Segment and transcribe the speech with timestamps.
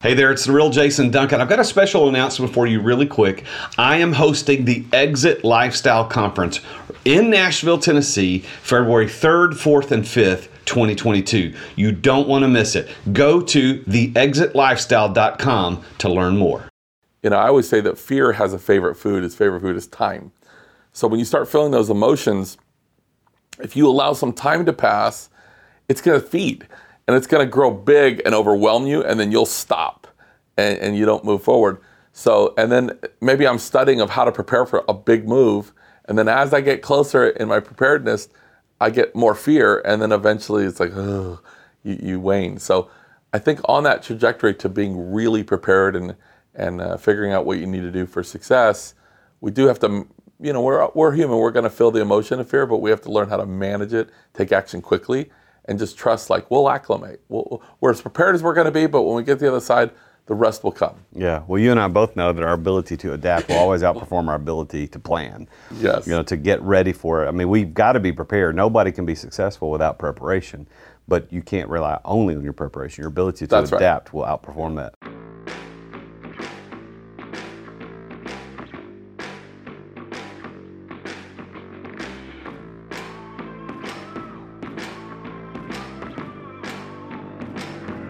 [0.00, 1.40] Hey there, it's the real Jason Duncan.
[1.40, 3.42] I've got a special announcement for you, really quick.
[3.76, 6.60] I am hosting the Exit Lifestyle Conference
[7.04, 10.50] in Nashville, Tennessee, February 3rd, 4th, and 5th.
[10.66, 11.54] 2022.
[11.76, 12.90] You don't want to miss it.
[13.12, 16.68] Go to theexitlifestyle.com to learn more.
[17.22, 19.24] You know, I always say that fear has a favorite food.
[19.24, 20.30] Its favorite food is time.
[20.92, 22.58] So when you start feeling those emotions,
[23.60, 25.30] if you allow some time to pass,
[25.88, 26.68] it's going to feed
[27.08, 30.06] and it's going to grow big and overwhelm you, and then you'll stop
[30.56, 31.78] and, and you don't move forward.
[32.12, 35.72] So, and then maybe I'm studying of how to prepare for a big move,
[36.04, 38.28] and then as I get closer in my preparedness,
[38.80, 41.38] I get more fear, and then eventually it's like, you,
[41.82, 42.58] you wane.
[42.58, 42.90] So,
[43.32, 46.14] I think on that trajectory to being really prepared and
[46.54, 48.94] and uh, figuring out what you need to do for success,
[49.40, 50.08] we do have to,
[50.40, 51.38] you know, we're we're human.
[51.38, 53.46] We're going to feel the emotion of fear, but we have to learn how to
[53.46, 55.30] manage it, take action quickly,
[55.68, 57.20] and just trust like we'll acclimate.
[57.28, 59.48] We'll, we're as prepared as we're going to be, but when we get to the
[59.48, 59.92] other side,
[60.26, 60.96] the rest will come.
[61.14, 61.42] Yeah.
[61.46, 64.34] Well, you and I both know that our ability to adapt will always outperform our
[64.34, 65.48] ability to plan.
[65.78, 66.06] Yes.
[66.06, 67.28] You know, to get ready for it.
[67.28, 68.54] I mean, we've got to be prepared.
[68.54, 70.66] Nobody can be successful without preparation,
[71.06, 73.02] but you can't rely only on your preparation.
[73.02, 73.80] Your ability to That's right.
[73.80, 74.94] adapt will outperform that.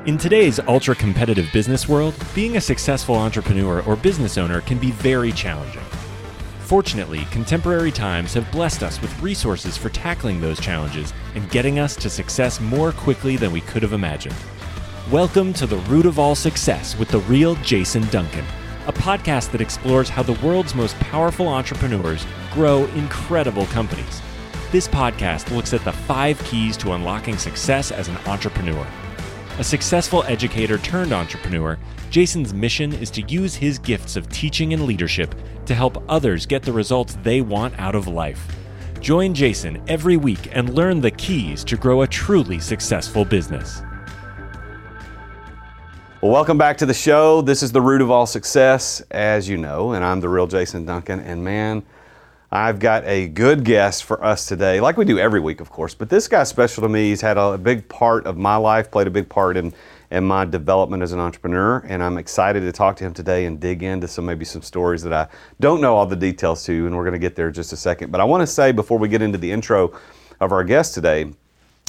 [0.09, 4.91] In today's ultra competitive business world, being a successful entrepreneur or business owner can be
[4.91, 5.83] very challenging.
[6.61, 11.95] Fortunately, contemporary times have blessed us with resources for tackling those challenges and getting us
[11.97, 14.35] to success more quickly than we could have imagined.
[15.11, 18.47] Welcome to The Root of All Success with the real Jason Duncan,
[18.87, 24.23] a podcast that explores how the world's most powerful entrepreneurs grow incredible companies.
[24.73, 28.87] This podcast looks at the five keys to unlocking success as an entrepreneur.
[29.59, 31.77] A successful educator turned entrepreneur,
[32.11, 35.35] Jason's mission is to use his gifts of teaching and leadership
[35.67, 38.41] to help others get the results they want out of life.
[39.01, 43.83] Join Jason every week and learn the keys to grow a truly successful business.
[46.21, 47.43] Well, welcome back to the show.
[47.43, 50.85] This is the root of all success, as you know, and I'm the real Jason
[50.85, 51.19] Duncan.
[51.19, 51.83] And man,
[52.51, 55.95] I've got a good guest for us today, like we do every week, of course.
[55.95, 57.11] But this guy's special to me.
[57.11, 59.75] He's had a big part of my life, played a big part in,
[60.11, 61.85] in my development as an entrepreneur.
[61.87, 65.03] And I'm excited to talk to him today and dig into some maybe some stories
[65.03, 65.29] that I
[65.61, 66.87] don't know all the details to.
[66.87, 68.11] And we're going to get there in just a second.
[68.11, 69.93] But I want to say before we get into the intro
[70.41, 71.31] of our guest today,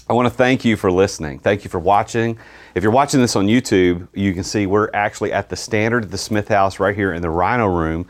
[0.09, 1.39] I want to thank you for listening.
[1.39, 2.37] Thank you for watching.
[2.75, 6.11] If you're watching this on YouTube, you can see we're actually at the Standard at
[6.11, 8.09] the Smith House right here in the Rhino Room.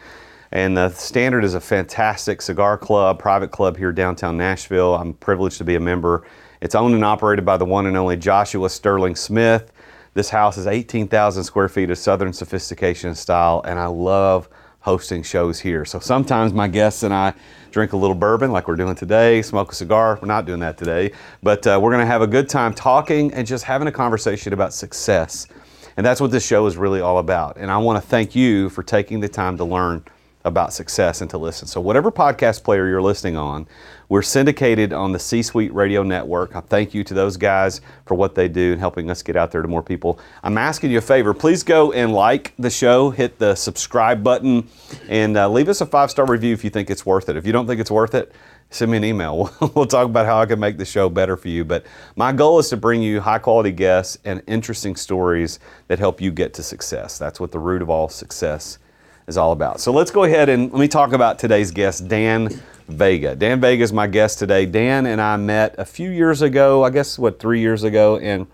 [0.51, 4.95] And the Standard is a fantastic cigar club, private club here downtown Nashville.
[4.95, 6.25] I'm privileged to be a member.
[6.61, 9.71] It's owned and operated by the one and only Joshua Sterling Smith.
[10.15, 14.49] This house is 18,000 square feet of Southern sophistication style, and I love
[14.79, 15.85] hosting shows here.
[15.85, 17.33] So sometimes my guests and I
[17.69, 20.17] drink a little bourbon like we're doing today, smoke a cigar.
[20.19, 21.11] We're not doing that today,
[21.43, 24.51] but uh, we're going to have a good time talking and just having a conversation
[24.53, 25.47] about success.
[25.95, 27.57] And that's what this show is really all about.
[27.57, 30.03] And I want to thank you for taking the time to learn
[30.45, 31.67] about success and to listen.
[31.67, 33.67] So, whatever podcast player you're listening on,
[34.07, 36.55] we're syndicated on the C Suite Radio Network.
[36.55, 39.51] I thank you to those guys for what they do and helping us get out
[39.51, 40.19] there to more people.
[40.41, 41.33] I'm asking you a favor.
[41.33, 44.69] Please go and like the show, hit the subscribe button,
[45.09, 47.35] and uh, leave us a five star review if you think it's worth it.
[47.35, 48.31] If you don't think it's worth it,
[48.69, 49.53] send me an email.
[49.75, 51.65] we'll talk about how I can make the show better for you.
[51.65, 51.85] But
[52.15, 56.31] my goal is to bring you high quality guests and interesting stories that help you
[56.31, 57.17] get to success.
[57.17, 58.79] That's what the root of all success
[59.29, 59.79] is all about.
[59.79, 62.49] So let's go ahead and let me talk about today's guest, Dan
[62.87, 63.35] Vega.
[63.35, 64.65] Dan Vega is my guest today.
[64.65, 68.47] Dan and I met a few years ago, I guess what three years ago, and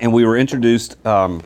[0.00, 1.04] and we were introduced.
[1.04, 1.42] Um,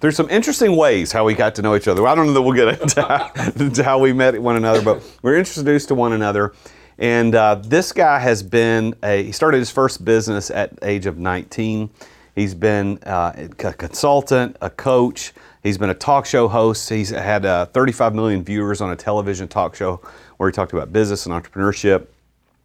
[0.00, 2.04] there's some interesting ways how we got to know each other.
[2.08, 5.36] I don't know that we'll get into how, we met one another, but we are
[5.36, 6.54] introduced to one another.
[6.98, 11.18] And uh, this guy has been a, he started his first business at age of
[11.18, 11.90] 19.
[12.34, 15.32] He's been uh, a consultant, a coach,
[15.62, 16.88] He's been a talk show host.
[16.88, 20.00] He's had uh, 35 million viewers on a television talk show
[20.36, 22.06] where he talked about business and entrepreneurship.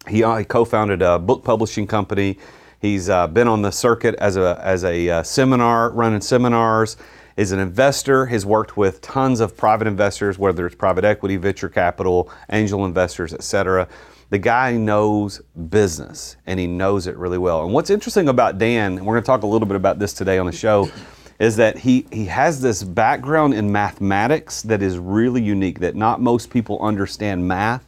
[0.08, 2.38] He, uh, he co-founded a book publishing company.
[2.80, 6.96] He's uh, been on the circuit as a as a uh, seminar, running seminars.
[7.36, 8.26] Is an investor.
[8.26, 13.32] Has worked with tons of private investors, whether it's private equity, venture capital, angel investors,
[13.32, 13.86] etc.
[14.30, 15.40] The guy knows
[15.70, 17.64] business and he knows it really well.
[17.64, 20.12] And what's interesting about Dan, and we're going to talk a little bit about this
[20.12, 20.90] today on the show
[21.38, 26.20] is that he, he has this background in mathematics that is really unique, that not
[26.20, 27.84] most people understand math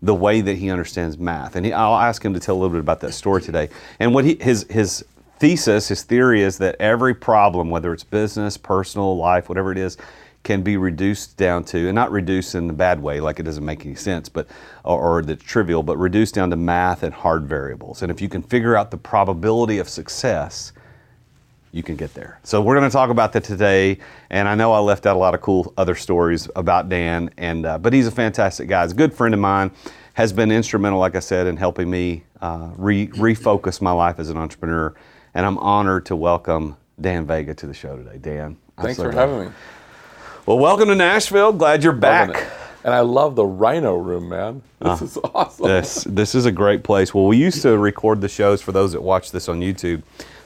[0.00, 1.56] the way that he understands math.
[1.56, 3.68] And he, I'll ask him to tell a little bit about that story today.
[3.98, 5.04] And what he, his, his
[5.38, 9.96] thesis, his theory is that every problem, whether it's business, personal, life, whatever it is,
[10.44, 13.64] can be reduced down to, and not reduced in the bad way, like it doesn't
[13.64, 14.46] make any sense, but
[14.84, 18.00] or, or that's trivial, but reduced down to math and hard variables.
[18.02, 20.72] And if you can figure out the probability of success,
[21.72, 22.38] you can get there.
[22.42, 23.98] So we're going to talk about that today,
[24.30, 27.66] and I know I left out a lot of cool other stories about Dan, and
[27.66, 28.82] uh, but he's a fantastic guy.
[28.84, 29.70] He's a good friend of mine,
[30.14, 34.30] has been instrumental, like I said, in helping me uh, re- refocus my life as
[34.30, 34.94] an entrepreneur,
[35.34, 38.18] and I'm honored to welcome Dan Vega to the show today.
[38.18, 39.28] Dan, I'm Thanks so for glad.
[39.28, 39.52] having me.
[40.46, 41.52] Well, welcome to Nashville.
[41.52, 42.50] Glad you're back.
[42.84, 44.62] And I love the Rhino Room, man.
[44.80, 45.66] This is awesome.
[45.66, 47.12] This this is a great place.
[47.12, 50.02] Well, we used to record the shows for those that watch this on YouTube.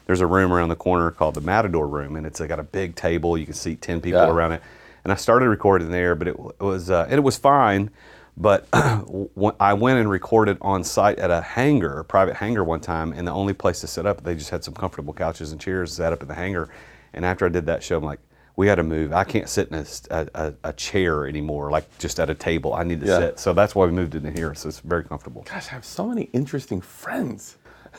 [0.07, 2.95] There's a room around the corner called the Matador Room, and it's got a big
[2.97, 3.39] table.
[3.39, 4.31] You can seat ten people Yeah.
[4.31, 4.63] around it.
[5.05, 7.91] And I started recording there, but it, was uh, and it was fine.
[8.37, 13.13] But I went and recorded on site at a hangar, a private hangar one time,
[13.13, 15.93] and the only place to sit up, they just had some comfortable couches and chairs
[15.93, 16.71] set up in the hangar.
[17.13, 18.21] And after I did that show, I'm like,
[18.57, 19.13] we got to move.
[19.13, 22.73] I can't sit in a chair anymore, like just at a table.
[22.75, 23.19] I need to Yeah.
[23.19, 23.39] sit.
[23.39, 24.55] So that's why we moved it in here.
[24.55, 25.43] So it's very comfortable.
[25.43, 27.57] Gosh, I have so many interesting friends.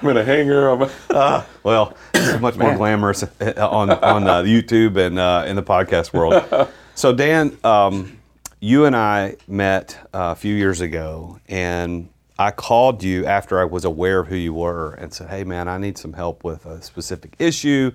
[0.00, 0.68] I'm in a hangar.
[0.68, 1.96] I'm a, Well,
[2.40, 6.68] much more glamorous uh, on on uh, YouTube and uh, in the podcast world.
[6.94, 8.18] So Dan, um,
[8.58, 12.08] you and I met uh, a few years ago, and
[12.40, 15.68] I called you after I was aware of who you were and said, "Hey, man,
[15.68, 17.92] I need some help with a specific issue."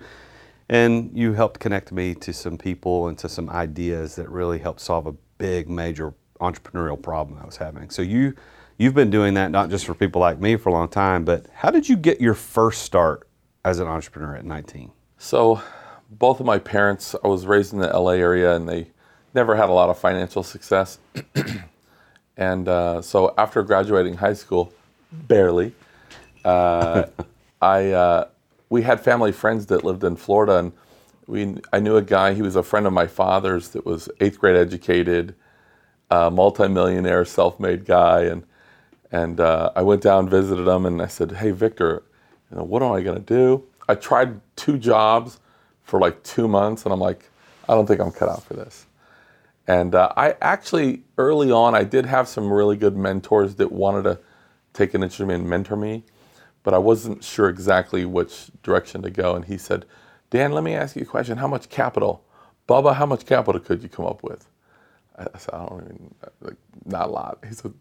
[0.70, 4.80] And you helped connect me to some people and to some ideas that really helped
[4.80, 7.90] solve a big, major entrepreneurial problem I was having.
[7.90, 8.36] So you,
[8.78, 11.46] you've been doing that not just for people like me for a long time, but
[11.54, 13.28] how did you get your first start
[13.64, 14.92] as an entrepreneur at 19?
[15.18, 15.62] So,
[16.10, 18.90] both of my parents, I was raised in the LA area and they
[19.34, 21.00] never had a lot of financial success.
[22.38, 24.74] and uh, so, after graduating high school,
[25.12, 25.74] barely,
[26.44, 27.06] uh,
[27.62, 28.28] I, uh,
[28.70, 30.58] we had family friends that lived in Florida.
[30.58, 30.74] And
[31.28, 34.40] we, I knew a guy, he was a friend of my father's that was eighth
[34.40, 35.36] grade educated,
[36.12, 38.24] uh, multimillionaire, self made guy.
[38.24, 38.44] And,
[39.14, 42.04] and uh, I went down, visited him, and I said, Hey, Victor,
[42.52, 43.64] you know, what am I to do?
[43.88, 45.40] I tried two jobs
[45.84, 47.30] for like two months, and I'm like,
[47.70, 48.88] I don't think I'm cut out for this.
[49.68, 54.04] And uh, I actually, early on, I did have some really good mentors that wanted
[54.04, 54.20] to
[54.74, 56.04] take an interest in me and mentor me,
[56.64, 59.36] but I wasn't sure exactly which direction to go.
[59.36, 59.86] And he said,
[60.32, 61.38] Dan, let me ask you a question.
[61.38, 62.26] How much capital?
[62.68, 64.48] Bubba, how much capital could you come up with?
[65.18, 67.40] I said, I don't even, like, not a lot.
[67.48, 67.74] He said,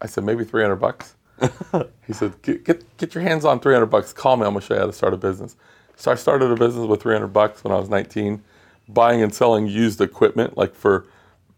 [0.00, 1.14] I said, maybe 300 bucks.
[2.06, 4.12] he said, get, get, get your hands on 300 bucks.
[4.12, 4.44] Call me.
[4.44, 5.56] I'm going to show you how to start a business.
[5.96, 8.42] So I started a business with 300 bucks when I was 19,
[8.88, 11.06] buying and selling used equipment, like for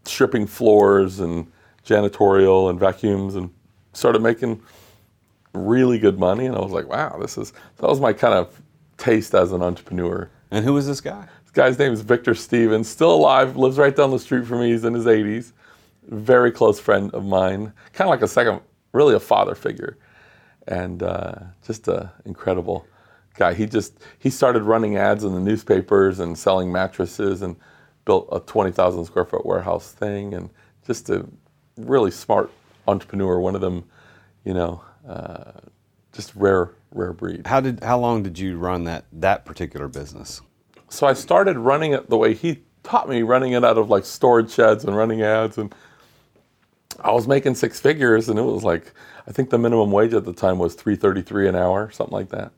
[0.05, 1.49] stripping floors and
[1.85, 3.49] janitorial and vacuums, and
[3.93, 4.61] started making
[5.53, 6.45] really good money.
[6.45, 8.61] And I was like, wow, this is, that was my kind of
[8.97, 10.29] taste as an entrepreneur.
[10.51, 11.25] And who was this guy?
[11.43, 14.71] This guy's name is Victor Stevens, still alive, lives right down the street from me.
[14.71, 15.53] He's in his 80s.
[16.07, 18.61] Very close friend of mine, kind of like a second,
[18.91, 19.97] really a father figure,
[20.67, 21.35] and uh,
[21.65, 22.85] just an incredible
[23.35, 23.53] guy.
[23.53, 27.55] He just he started running ads in the newspapers and selling mattresses and
[28.05, 30.49] built a 20,000 square foot warehouse thing, and
[30.85, 31.25] just a
[31.77, 32.51] really smart
[32.87, 33.39] entrepreneur.
[33.39, 33.85] One of them,
[34.43, 35.53] you know, uh,
[36.11, 37.47] just rare rare breed.
[37.47, 40.41] How did how long did you run that that particular business?
[40.93, 44.05] so I started running it the way he taught me, running it out of like
[44.05, 45.57] storage sheds and running ads.
[45.57, 45.73] And
[46.99, 48.93] I was making six figures, and it was like
[49.27, 52.13] I think the minimum wage at the time was three thirty three an hour, something
[52.13, 52.51] like that.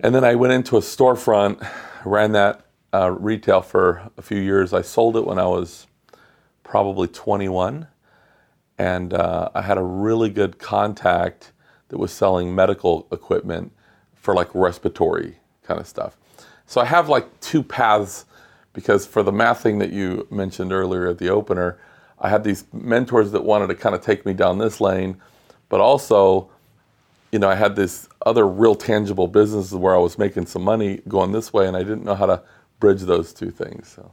[0.00, 1.66] And then I went into a storefront,
[2.04, 4.72] ran that uh, retail for a few years.
[4.72, 5.86] I sold it when I was
[6.64, 7.86] probably 21,
[8.78, 11.52] and uh, I had a really good contact
[11.88, 13.72] that was selling medical equipment
[14.14, 16.16] for like respiratory kind of stuff.
[16.66, 18.24] So I have like two paths
[18.72, 21.78] because for the math thing that you mentioned earlier at the opener,
[22.22, 25.20] I had these mentors that wanted to kind of take me down this lane,
[25.68, 26.50] but also,
[27.32, 31.02] you know, I had this other real tangible businesses where I was making some money
[31.08, 32.42] going this way, and I didn't know how to
[32.78, 33.88] bridge those two things.
[33.88, 34.12] So.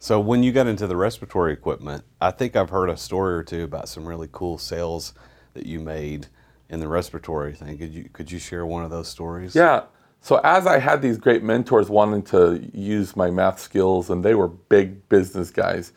[0.00, 3.42] So when you got into the respiratory equipment, I think I've heard a story or
[3.42, 5.12] two about some really cool sales
[5.54, 6.28] that you made
[6.70, 7.78] in the respiratory thing.
[7.78, 9.56] Could you could you share one of those stories?
[9.56, 9.82] Yeah.
[10.20, 14.34] So as I had these great mentors wanting to use my math skills, and they
[14.34, 15.92] were big business guys,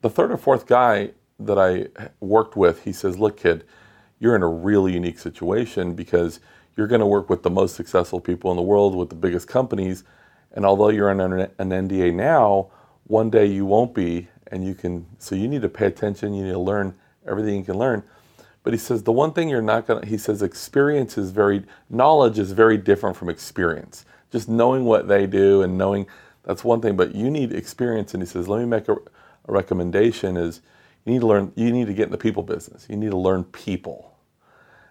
[0.00, 1.88] the third or fourth guy that I
[2.20, 3.64] worked with, he says, "Look, kid,
[4.18, 6.40] you're in a really unique situation because
[6.76, 9.48] you're going to work with the most successful people in the world, with the biggest
[9.48, 10.04] companies,
[10.52, 12.70] and although you're on an, an NDA now,
[13.04, 15.06] one day you won't be, and you can.
[15.18, 16.34] So you need to pay attention.
[16.34, 16.94] You need to learn
[17.26, 18.02] everything you can learn."
[18.64, 20.06] But he says the one thing you're not gonna.
[20.06, 24.04] He says experience is very knowledge is very different from experience.
[24.30, 26.06] Just knowing what they do and knowing
[26.48, 26.96] that's one thing.
[26.96, 28.14] But you need experience.
[28.14, 28.96] And he says, let me make a,
[29.48, 30.60] a recommendation: is
[31.04, 31.52] you need to learn.
[31.56, 32.86] You need to get in the people business.
[32.88, 34.16] You need to learn people.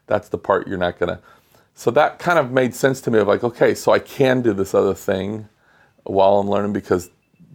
[0.07, 1.19] That's the part you're not gonna.
[1.73, 3.19] So that kind of made sense to me.
[3.19, 5.47] Of like, okay, so I can do this other thing
[6.03, 7.09] while I'm learning because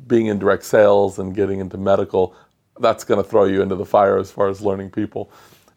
[0.06, 2.34] being in direct sales and getting into medical,
[2.80, 5.30] that's going to throw you into the fire as far as learning people.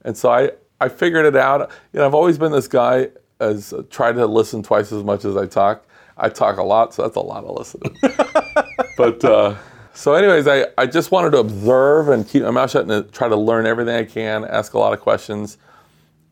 [0.04, 1.72] And so I, I figured it out.
[1.94, 5.26] You know, I've always been this guy as uh, try to listen twice as much
[5.26, 5.86] as I talk.
[6.18, 7.98] I talk a lot, so that's a lot of listening.
[8.98, 9.56] but uh,
[9.96, 13.30] so, anyways, I, I just wanted to observe and keep my mouth shut and try
[13.30, 15.58] to learn everything I can, ask a lot of questions,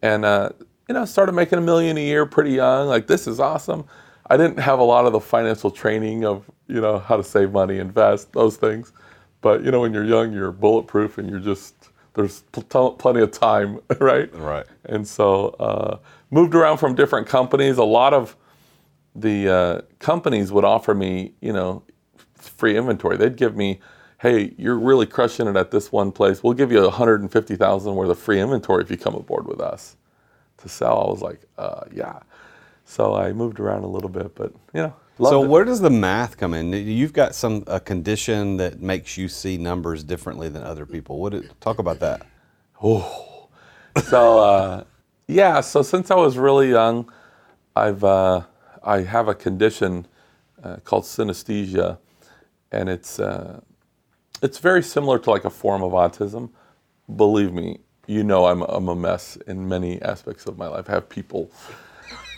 [0.01, 0.49] and uh,
[0.89, 2.87] you know, started making a million a year pretty young.
[2.89, 3.85] Like this is awesome.
[4.29, 7.53] I didn't have a lot of the financial training of you know how to save
[7.53, 8.91] money, invest, those things.
[9.41, 13.31] But you know, when you're young, you're bulletproof, and you're just there's pl- plenty of
[13.31, 14.33] time, right?
[14.35, 14.65] Right.
[14.85, 15.99] And so uh,
[16.31, 17.77] moved around from different companies.
[17.77, 18.35] A lot of
[19.15, 21.83] the uh, companies would offer me, you know,
[22.49, 23.17] free inventory.
[23.17, 23.79] They'd give me,
[24.19, 26.43] hey, you're really crushing it at this one place.
[26.43, 29.95] We'll give you 150,000 worth of free inventory if you come aboard with us
[30.57, 31.05] to sell.
[31.05, 32.19] I was like, uh, yeah.
[32.85, 34.93] So I moved around a little bit, but you know.
[35.19, 35.47] So it.
[35.47, 36.73] where does the math come in?
[36.73, 41.19] You've got some a condition that makes you see numbers differently than other people.
[41.19, 42.25] What it, talk about that?
[42.81, 43.47] Oh,
[44.09, 44.83] so uh,
[45.27, 45.61] yeah.
[45.61, 47.11] So since I was really young,
[47.75, 48.41] I've uh,
[48.83, 50.07] I have a condition
[50.63, 51.99] uh, called synesthesia,
[52.73, 53.61] and it's uh,
[54.41, 56.49] it's very similar to like a form of autism.
[57.15, 60.89] Believe me, you know I'm I'm a mess in many aspects of my life.
[60.89, 61.51] I have people,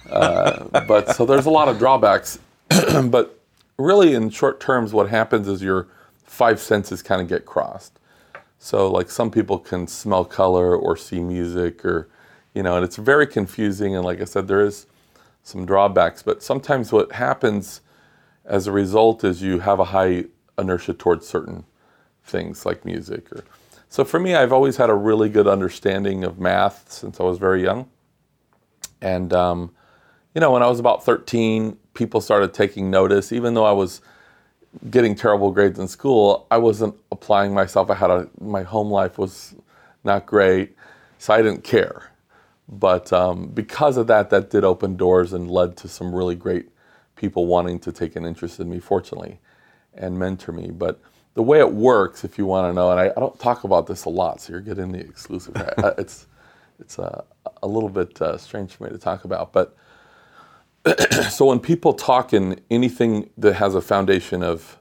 [0.10, 2.39] uh, but so there's a lot of drawbacks.
[3.06, 3.39] but
[3.77, 5.88] really, in short terms, what happens is your
[6.24, 8.00] five senses kind of get crossed.
[8.60, 12.10] So, like some people can smell color or see music, or
[12.54, 13.96] you know, and it's very confusing.
[13.96, 14.88] And like I said, there is
[15.44, 16.24] some drawbacks.
[16.24, 17.82] But sometimes what happens
[18.45, 20.25] as a result is you have a high
[20.57, 21.65] inertia towards certain
[22.23, 23.31] things like music.
[23.31, 23.43] Or
[23.89, 27.37] so for me, I've always had a really good understanding of math since I was
[27.37, 27.89] very young.
[29.01, 29.71] And um,
[30.33, 33.31] you know, when I was about 13, people started taking notice.
[33.31, 34.01] Even though I was
[34.89, 37.89] getting terrible grades in school, I wasn't applying myself.
[37.89, 39.55] I had a my home life was
[40.03, 40.75] not great,
[41.17, 42.11] so I didn't care.
[42.67, 46.69] But um, because of that, that did open doors and led to some really great
[47.15, 49.39] people wanting to take an interest in me, fortunately,
[49.93, 50.72] and mentor me.
[50.72, 51.01] But
[51.36, 53.88] the way it works, if you want to know, and I, I don't talk about
[53.88, 55.55] this a lot, so you're getting the exclusive.
[55.98, 56.27] it's
[56.79, 57.24] it's a,
[57.63, 59.75] a little bit uh, strange for me to talk about, but
[61.29, 64.77] so when people talk in anything that has a foundation of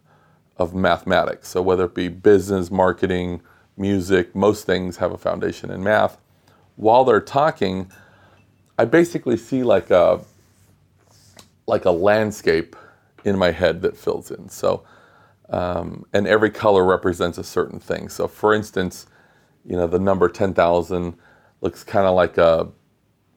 [0.57, 3.43] of mathematics, so whether it be business, marketing,
[3.77, 6.19] music, most things have a foundation in math.
[6.77, 7.91] While they're talking,
[8.79, 10.21] I basically see like a
[11.67, 12.77] like a landscape
[13.25, 14.49] in my head that fills in.
[14.49, 14.85] So,
[15.51, 18.09] um, and every color represents a certain thing.
[18.09, 19.07] So, for instance,
[19.65, 21.17] you know the number ten thousand
[21.61, 22.69] looks kind of like a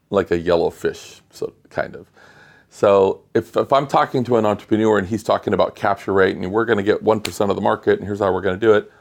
[0.10, 2.12] like a yellow fish, so kind of.
[2.70, 6.52] So if, if I'm talking to an entrepreneur and he's talking about capture rate and
[6.52, 8.74] we're going to get 1% of the market and here's how we're going to do
[8.74, 8.92] it,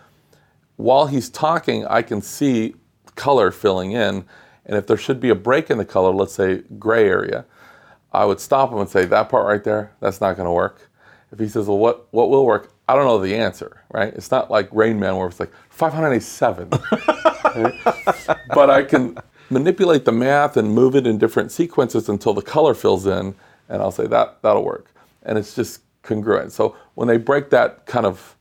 [0.76, 2.74] while he's talking, I can see
[3.16, 4.24] color filling in.
[4.64, 7.44] And if there should be a break in the color, let's say gray area,
[8.12, 10.90] I would stop him and say, that part right there, that's not going to work.
[11.32, 12.72] If he says, well, what, what will work?
[12.88, 14.14] I don't know the answer, right?
[14.14, 16.70] It's not like Rain Man where it's like 587.
[16.70, 18.38] right?
[18.54, 19.18] But I can
[19.50, 23.34] manipulate the math and move it in different sequences until the color fills in
[23.68, 26.52] and I'll say that that'll work, and it's just congruent.
[26.52, 28.36] So when they break that kind of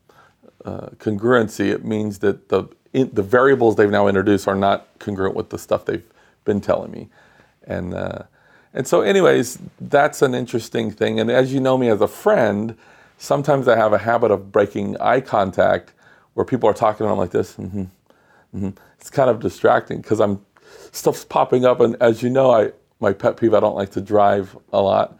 [0.64, 5.36] uh, congruency, it means that the in, the variables they've now introduced are not congruent
[5.36, 6.06] with the stuff they've
[6.44, 7.10] been telling me,
[7.66, 8.24] and uh,
[8.76, 11.20] and so anyways, that's an interesting thing.
[11.20, 12.76] And as you know me as a friend,
[13.18, 15.94] sometimes I have a habit of breaking eye contact
[16.34, 17.54] where people are talking and I'm like this.
[17.54, 17.82] Mm-hmm,
[18.56, 18.70] mm-hmm.
[19.00, 20.46] It's kind of distracting because I'm
[20.92, 23.54] stuff's popping up, and as you know, I my pet peeve.
[23.54, 25.18] I don't like to drive a lot.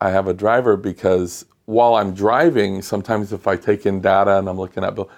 [0.00, 4.48] I have a driver because while I'm driving, sometimes if I take in data and
[4.48, 5.10] I'm looking at bill,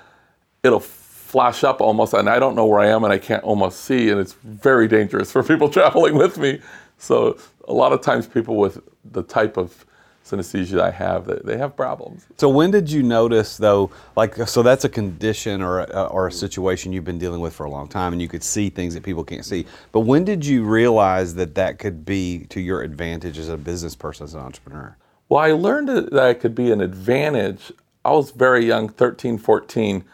[0.63, 3.81] it'll flash up almost, and I don't know where I am, and I can't almost
[3.81, 6.61] see, and it's very dangerous for people traveling with me.
[6.99, 7.39] So
[7.69, 9.87] a lot of times, people with the type of
[10.27, 12.27] synesthesia I have, they, they have problems.
[12.37, 16.33] So when did you notice though, like, so that's a condition or a, or a
[16.33, 19.05] situation you've been dealing with for a long time and you could see things that
[19.05, 19.67] people can't see.
[19.93, 23.95] But when did you realize that that could be to your advantage as a business
[23.95, 24.97] person, as an entrepreneur?
[25.29, 27.73] Well, I learned that it could be an advantage.
[28.05, 30.05] I was very young, 13, 14.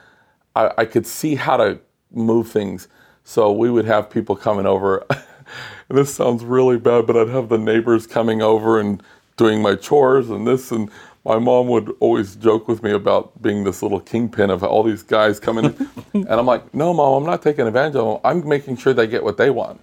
[0.54, 1.78] I, I could see how to
[2.10, 2.88] move things.
[3.24, 5.06] So we would have people coming over.
[5.92, 9.02] this sounds really bad, but I'd have the neighbors coming over and
[9.36, 10.90] doing my chores and this and
[11.24, 15.02] my mom would always joke with me about being this little kingpin of all these
[15.02, 15.90] guys coming in.
[16.14, 18.20] and I'm like, no, mom, I'm not taking advantage of them.
[18.24, 19.80] I'm making sure they get what they want.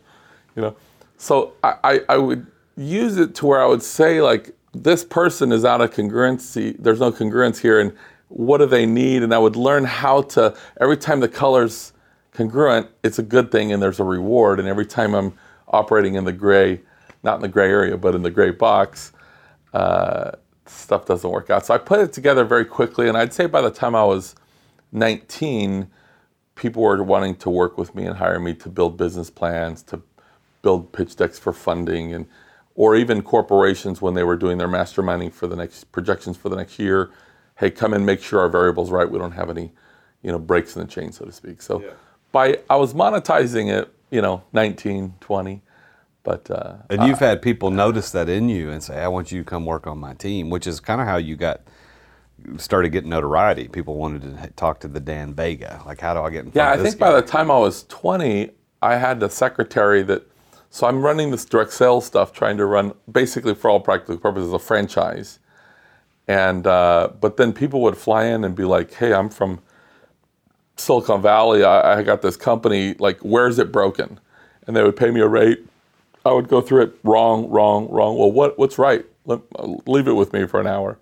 [0.56, 0.76] You know?
[1.18, 5.52] So I, I, I would use it to where I would say, like, this person
[5.52, 6.76] is out of congruency.
[6.78, 7.80] There's no congruence here.
[7.80, 7.94] And
[8.28, 9.24] what do they need?
[9.24, 11.94] And I would learn how to, every time the color's
[12.34, 14.60] congruent, it's a good thing and there's a reward.
[14.60, 15.34] And every time I'm
[15.70, 16.82] operating in the gray,
[17.24, 19.12] not in the gray area, but in the gray box,
[19.74, 20.32] uh,
[20.66, 21.66] stuff doesn't work out.
[21.66, 24.36] So I put it together very quickly, and I'd say by the time I was
[24.92, 25.90] 19,
[26.56, 30.02] people were wanting to work with me and hire me to build business plans, to
[30.62, 32.26] build pitch decks for funding, and
[32.76, 36.56] or even corporations when they were doing their masterminding for the next projections for the
[36.56, 37.10] next year.
[37.58, 39.10] Hey, come and make sure our variables right.
[39.10, 39.72] We don't have any,
[40.22, 41.62] you know, breaks in the chain, so to speak.
[41.62, 41.90] So yeah.
[42.32, 45.62] by I was monetizing it, you know, 19, 20
[46.24, 49.32] but uh, and you've I, had people notice that in you and say, "I want
[49.32, 51.62] you to come work on my team," which is kind of how you got
[52.58, 53.68] started getting notoriety.
[53.68, 55.82] People wanted to talk to the Dan Vega.
[55.86, 56.52] Like, how do I get in?
[56.54, 57.12] yeah, I think guy?
[57.12, 58.52] by the time I was 20,
[58.82, 60.24] I had the secretary that.
[60.72, 64.54] So I'm running this direct sales stuff, trying to run basically for all practical purposes
[64.54, 65.40] a franchise.
[66.28, 69.62] And uh, but then people would fly in and be like, "Hey, I'm from
[70.80, 71.64] Silicon Valley.
[71.64, 72.96] I, I got this company.
[73.00, 74.20] Like, where is it broken?"
[74.68, 75.66] And they would pay me a rate
[76.26, 78.18] I would go through it wrong, wrong, wrong.
[78.18, 79.06] Well, what what's right?
[79.26, 79.42] Let,
[79.88, 81.00] leave it with me for an hour,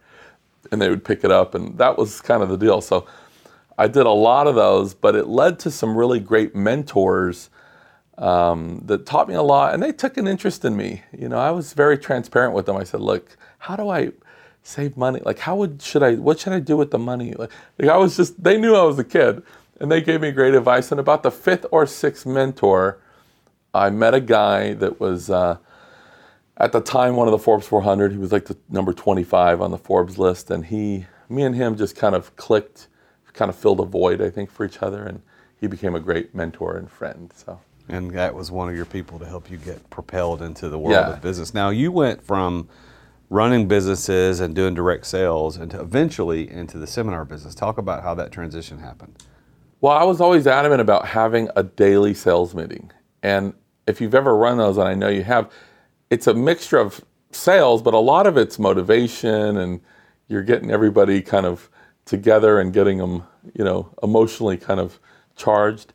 [0.71, 2.81] and they would pick it up, and that was kind of the deal.
[2.81, 3.07] So
[3.77, 7.49] I did a lot of those, but it led to some really great mentors
[8.17, 11.03] um, that taught me a lot, and they took an interest in me.
[11.17, 12.77] You know, I was very transparent with them.
[12.77, 14.11] I said, "Look, how do I?"
[14.63, 17.49] save money like how would should i what should i do with the money like,
[17.79, 19.41] like i was just they knew i was a kid
[19.79, 22.99] and they gave me great advice and about the fifth or sixth mentor
[23.77, 25.57] I met a guy that was uh,
[26.57, 28.11] at the time one of the Forbes 400.
[28.11, 31.77] He was like the number 25 on the Forbes list, and he, me and him
[31.77, 32.87] just kind of clicked,
[33.33, 35.21] kind of filled a void, I think, for each other, and
[35.59, 37.31] he became a great mentor and friend.
[37.35, 37.59] So.
[37.87, 40.93] And that was one of your people to help you get propelled into the world
[40.93, 41.13] yeah.
[41.13, 41.53] of business.
[41.53, 42.67] Now you went from
[43.29, 47.53] running businesses and doing direct sales and eventually into the seminar business.
[47.53, 49.23] Talk about how that transition happened.
[49.79, 52.91] Well, I was always adamant about having a daily sales meeting.
[53.21, 53.53] And
[53.85, 55.51] if you've ever run those, and I know you have,
[56.09, 59.79] it's a mixture of sales, but a lot of it's motivation and
[60.29, 61.69] you're getting everybody kind of
[62.05, 64.99] together and getting them, you know, emotionally kind of
[65.35, 65.93] charged.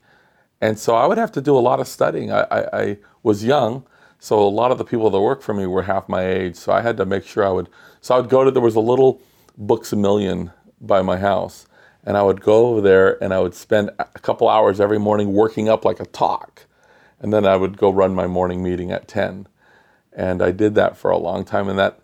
[0.61, 2.31] And so I would have to do a lot of studying.
[2.31, 3.85] I, I, I was young,
[4.21, 6.55] so a lot of the people that worked for me were half my age.
[6.55, 7.69] So I had to make sure I would.
[8.01, 9.21] So I would go to there was a little
[9.59, 11.67] Books a Million by my house,
[12.05, 15.33] and I would go over there and I would spend a couple hours every morning
[15.33, 16.67] working up like a talk
[17.23, 19.47] and then I would go run my morning meeting at 10.
[20.13, 22.01] And I did that for a long time, and that,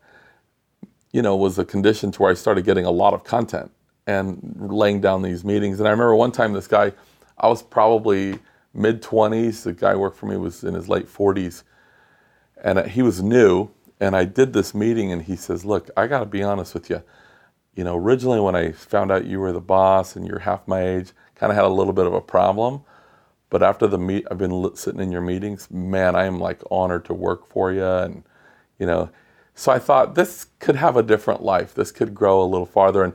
[1.13, 3.71] you know, was a condition to where I started getting a lot of content
[4.07, 5.79] and laying down these meetings.
[5.79, 6.93] And I remember one time this guy,
[7.37, 8.39] I was probably
[8.73, 9.65] mid 20s.
[9.65, 11.65] The guy worked for me was in his late 40s,
[12.63, 13.69] and uh, he was new.
[14.01, 16.89] And I did this meeting, and he says, "Look, I got to be honest with
[16.89, 17.03] you.
[17.79, 20.83] You know, originally when I found out you were the boss and you're half my
[20.83, 22.83] age, kind of had a little bit of a problem."
[23.51, 25.71] But after the meet, I've been sitting in your meetings.
[25.71, 28.25] Man, I am like honored to work for you, and
[28.81, 29.11] you know.
[29.55, 31.73] So I thought this could have a different life.
[31.73, 33.05] This could grow a little farther.
[33.05, 33.13] And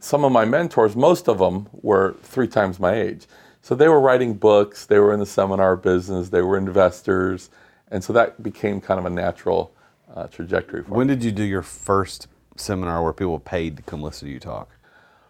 [0.00, 3.26] some of my mentors, most of them were three times my age.
[3.60, 4.86] So they were writing books.
[4.86, 6.30] They were in the seminar business.
[6.30, 7.50] They were investors,
[7.90, 9.74] and so that became kind of a natural
[10.14, 11.14] uh, trajectory for when me.
[11.14, 12.26] did you do your first
[12.60, 14.70] seminar where people paid to come listen to you talk?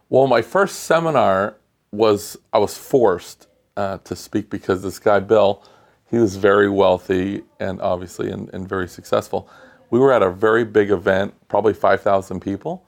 [0.08, 1.56] Well, my first seminar
[1.90, 5.62] was I was forced uh, to speak because this guy, Bill,
[6.10, 9.48] he was very wealthy and obviously and, and very successful.
[9.90, 12.84] We were at a very big event, probably 5,000 people,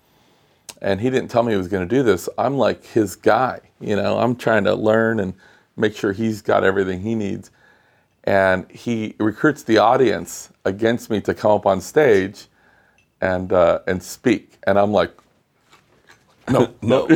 [0.82, 2.28] and he didn't tell me he was going to do this.
[2.38, 5.34] I'm like his guy, you know, I'm trying to learn and
[5.76, 7.50] make sure he's got everything he needs.
[8.24, 12.46] And he recruits the audience against me to come up on stage
[13.20, 14.58] and uh, and speak.
[14.66, 15.12] And I'm like,
[16.48, 17.06] no, no,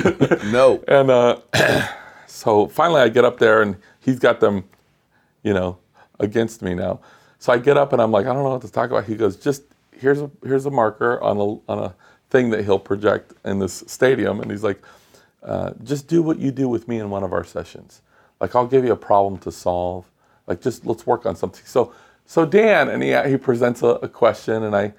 [0.46, 0.84] no.
[0.88, 1.40] And uh,
[2.34, 4.64] So finally, I get up there and he's got them,
[5.44, 5.78] you know,
[6.18, 7.00] against me now.
[7.38, 9.04] So I get up and I'm like, I don't know what to talk about.
[9.04, 9.62] He goes, just
[9.92, 11.94] here's a here's a marker on a on a
[12.30, 14.82] thing that he'll project in this stadium, and he's like,
[15.44, 18.02] uh, just do what you do with me in one of our sessions.
[18.40, 20.04] Like I'll give you a problem to solve.
[20.48, 21.64] Like just let's work on something.
[21.64, 21.94] So
[22.26, 24.92] so Dan and he he presents a, a question, and I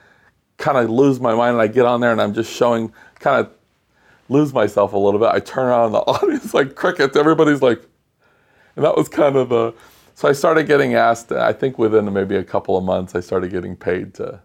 [0.58, 3.40] kind of lose my mind, and I get on there and I'm just showing kind
[3.46, 3.52] of
[4.30, 5.30] lose myself a little bit.
[5.30, 7.16] I turn around the audience like crickets.
[7.16, 7.82] Everybody's like,
[8.76, 9.74] and that was kind of the
[10.16, 11.32] so I started getting asked.
[11.32, 14.40] I think within maybe a couple of months, I started getting paid to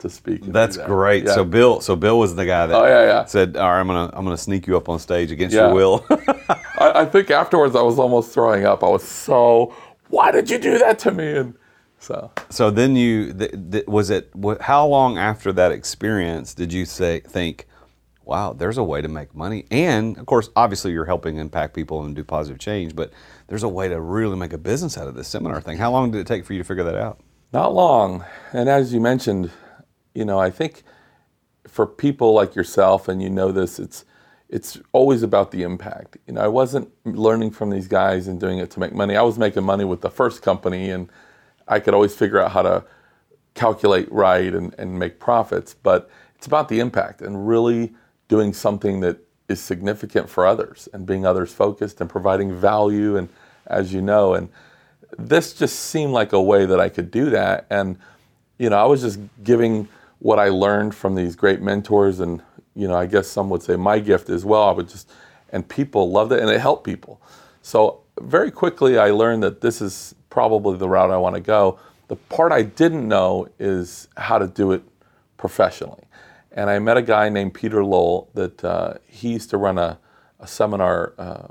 [0.00, 0.42] to speak.
[0.44, 0.86] That's that.
[0.86, 1.24] great.
[1.24, 1.34] Yeah.
[1.34, 3.24] So Bill, so Bill was the guy that Oh, yeah, yeah.
[3.24, 6.04] said, "All right, I'm gonna I'm gonna sneak you up on stage against your will."
[6.78, 8.84] I, I think afterwards I was almost throwing up.
[8.84, 9.74] I was so,
[10.08, 11.36] why did you do that to me?
[11.38, 11.54] And
[12.06, 16.72] so so then you th- th- was it wh- how long after that experience did
[16.72, 17.66] you say think,
[18.24, 22.04] "Wow, there's a way to make money," and of course, obviously you're helping impact people
[22.04, 23.12] and do positive change, but
[23.48, 25.78] there's a way to really make a business out of this seminar thing.
[25.78, 27.18] How long did it take for you to figure that out?
[27.52, 28.24] Not long.
[28.52, 29.50] And as you mentioned,
[30.14, 30.84] you know, I think
[31.66, 34.04] for people like yourself, and you know this, it's
[34.48, 36.18] it's always about the impact.
[36.28, 39.16] You know, I wasn't learning from these guys and doing it to make money.
[39.16, 41.10] I was making money with the first company, and
[41.68, 42.84] I could always figure out how to
[43.54, 45.74] calculate right and, and make profits.
[45.74, 47.94] But it's about the impact and really
[48.28, 53.16] doing something that is significant for others and being others focused and providing value.
[53.16, 53.28] And
[53.66, 54.48] as you know, and
[55.18, 57.66] this just seemed like a way that I could do that.
[57.70, 57.98] And,
[58.58, 62.20] you know, I was just giving what I learned from these great mentors.
[62.20, 62.42] And,
[62.74, 64.64] you know, I guess some would say my gift as well.
[64.64, 65.10] I would just,
[65.50, 67.20] and people loved it and it helped people.
[67.62, 71.78] So very quickly, I learned that this is probably the route I want to go.
[72.08, 74.82] The part I didn't know is how to do it
[75.38, 76.04] professionally.
[76.52, 79.98] And I met a guy named Peter Lowe that uh, he used to run a,
[80.38, 81.48] a seminar uh,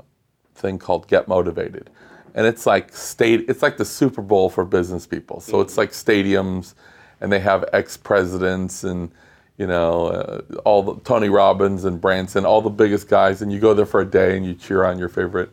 [0.54, 1.90] thing called Get Motivated.
[2.36, 5.40] And it's like state it's like the Super Bowl for business people.
[5.40, 6.74] So it's like stadiums
[7.20, 9.10] and they have ex-presidents and
[9.58, 13.58] you know uh, all the Tony Robbins and Branson, all the biggest guys and you
[13.58, 15.52] go there for a day and you cheer on your favorite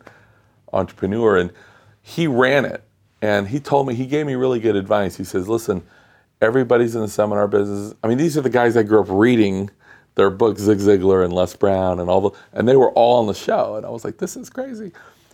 [0.72, 1.50] entrepreneur and
[2.00, 2.83] he ran it
[3.24, 5.16] and he told me he gave me really good advice.
[5.16, 5.82] He says, "Listen,
[6.40, 7.94] everybody's in the seminar business.
[8.02, 9.70] I mean, these are the guys I grew up reading
[10.14, 13.26] their books, Zig Ziglar and Les Brown, and all the, and they were all on
[13.26, 13.76] the show.
[13.76, 14.92] And I was like, this is crazy.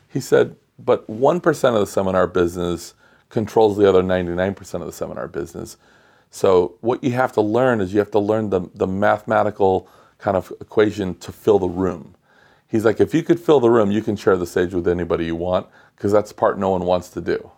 [0.08, 2.94] He said, but one percent of the seminar business
[3.28, 5.76] controls the other ninety-nine percent of the seminar business.
[6.30, 10.36] So what you have to learn is you have to learn the the mathematical kind
[10.36, 12.14] of equation to fill the room.
[12.68, 15.24] He's like, if you could fill the room, you can share the stage with anybody
[15.26, 17.50] you want because that's part no one wants to do.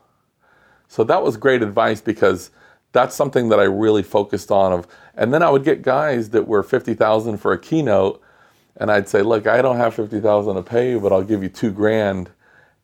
[0.93, 2.51] So that was great advice because
[2.93, 6.47] that's something that I really focused on of and then I would get guys that
[6.47, 8.21] were 50,000 for a keynote
[8.77, 11.49] and I'd say, "Look, I don't have 50,000 to pay you, but I'll give you
[11.49, 12.29] 2 grand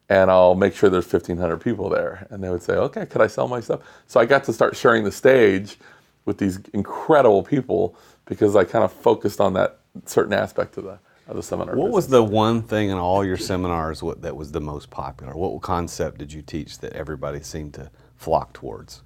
[0.08, 3.26] and I'll make sure there's 1500 people there." And they would say, "Okay, could I
[3.26, 5.78] sell my stuff?" So I got to start sharing the stage
[6.24, 7.94] with these incredible people
[8.24, 11.76] because I kind of focused on that certain aspect of the of the seminar.
[11.76, 11.94] What business.
[11.94, 15.34] was the one thing in all your seminars what, that was the most popular?
[15.34, 19.02] What concept did you teach that everybody seemed to flock towards?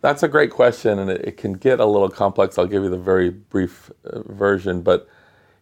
[0.00, 2.58] That's a great question, and it, it can get a little complex.
[2.58, 5.08] I'll give you the very brief uh, version, but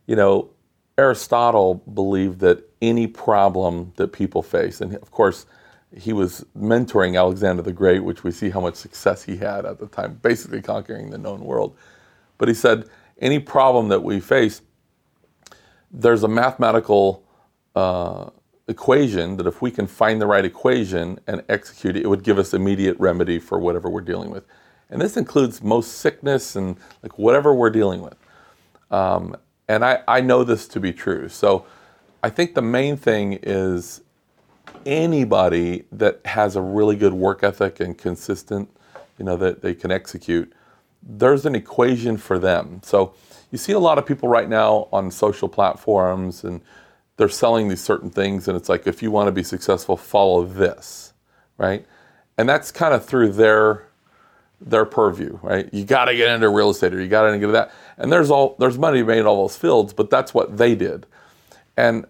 [0.06, 0.50] you know,
[0.98, 5.46] Aristotle believed that any problem that people face, and of course,
[5.96, 9.78] he was mentoring Alexander the Great, which we see how much success he had at
[9.78, 11.76] the time, basically conquering the known world.
[12.38, 12.88] But he said,
[13.18, 14.62] any problem that we face,
[15.90, 17.22] there's a mathematical
[17.74, 18.30] uh,
[18.68, 22.38] equation that if we can find the right equation and execute it, it would give
[22.38, 24.44] us immediate remedy for whatever we're dealing with.
[24.90, 28.16] And this includes most sickness and like whatever we're dealing with.
[28.90, 29.36] Um,
[29.68, 31.28] and I, I know this to be true.
[31.28, 31.64] So
[32.22, 34.02] I think the main thing is
[34.84, 38.68] anybody that has a really good work ethic and consistent,
[39.18, 40.52] you know, that they can execute,
[41.02, 42.80] there's an equation for them.
[42.84, 43.14] So
[43.50, 46.60] you see a lot of people right now on social platforms and
[47.22, 50.44] they're selling these certain things and it's like if you want to be successful follow
[50.44, 51.12] this
[51.56, 51.86] right?
[52.36, 53.86] And that's kind of through their
[54.60, 55.72] their purview right?
[55.72, 57.70] You got to get into real estate or you got to get into that.
[57.96, 61.06] And there's all there's money made in all those fields but that's what they did.
[61.76, 62.06] And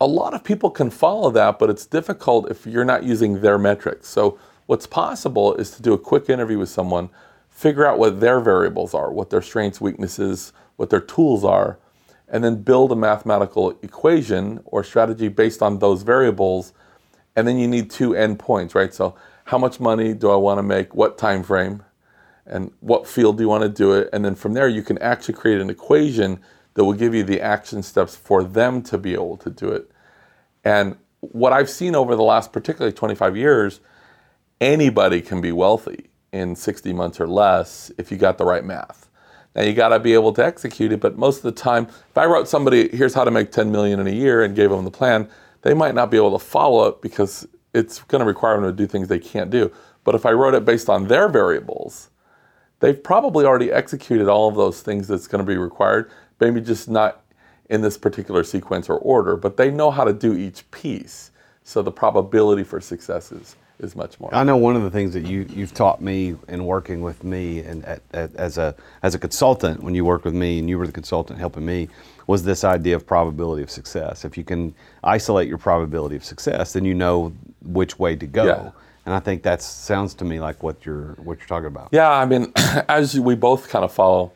[0.00, 3.58] a lot of people can follow that but it's difficult if you're not using their
[3.58, 4.08] metrics.
[4.08, 7.10] So what's possible is to do a quick interview with someone
[7.50, 11.78] figure out what their variables are what their strengths weaknesses what their tools are
[12.28, 16.72] and then build a mathematical equation or strategy based on those variables
[17.34, 18.92] and then you need two endpoints right?
[18.92, 20.94] So how much money do i want to make?
[20.94, 21.84] What time frame?
[22.46, 24.08] And what field do you want to do it?
[24.12, 26.40] And then from there you can actually create an equation
[26.74, 29.90] that will give you the action steps for them to be able to do it.
[30.64, 33.80] And what i've seen over the last particularly 25 years
[34.60, 39.05] anybody can be wealthy in 60 months or less if you got the right math
[39.56, 42.18] now you got to be able to execute it, but most of the time, if
[42.18, 44.84] I wrote somebody, here's how to make 10 million in a year and gave them
[44.84, 45.30] the plan,
[45.62, 48.72] they might not be able to follow it because it's going to require them to
[48.72, 49.72] do things they can't do.
[50.04, 52.10] But if I wrote it based on their variables,
[52.80, 56.90] they've probably already executed all of those things that's going to be required, maybe just
[56.90, 57.24] not
[57.70, 61.32] in this particular sequence or order, but they know how to do each piece.
[61.62, 64.34] So the probability for success is, is much more.
[64.34, 67.60] I know one of the things that you you've taught me in working with me
[67.60, 70.78] and at, at, as a as a consultant when you worked with me and you
[70.78, 71.88] were the consultant helping me
[72.26, 74.24] was this idea of probability of success.
[74.24, 78.44] If you can isolate your probability of success, then you know which way to go.
[78.44, 78.70] Yeah.
[79.04, 81.90] And I think that sounds to me like what you're what you're talking about.
[81.92, 82.52] Yeah, I mean,
[82.88, 84.32] as we both kind of follow,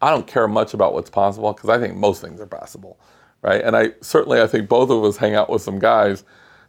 [0.00, 2.98] I don't care much about what's possible because I think most things are possible,
[3.42, 3.62] right?
[3.62, 6.24] And I certainly I think both of us hang out with some guys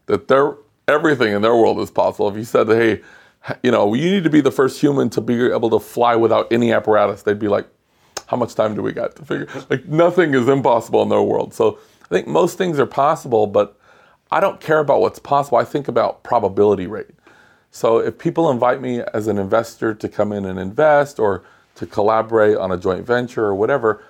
[0.07, 0.55] that they're
[0.87, 2.29] everything in their world is possible.
[2.29, 3.01] If you said, hey,
[3.63, 6.51] you know, you need to be the first human to be able to fly without
[6.51, 7.67] any apparatus, they'd be like,
[8.27, 9.47] how much time do we got to figure?
[9.69, 11.53] Like nothing is impossible in their world.
[11.53, 13.77] So I think most things are possible, but
[14.31, 15.57] I don't care about what's possible.
[15.57, 17.09] I think about probability rate.
[17.71, 21.43] So if people invite me as an investor to come in and invest or
[21.75, 24.03] to collaborate on a joint venture or whatever,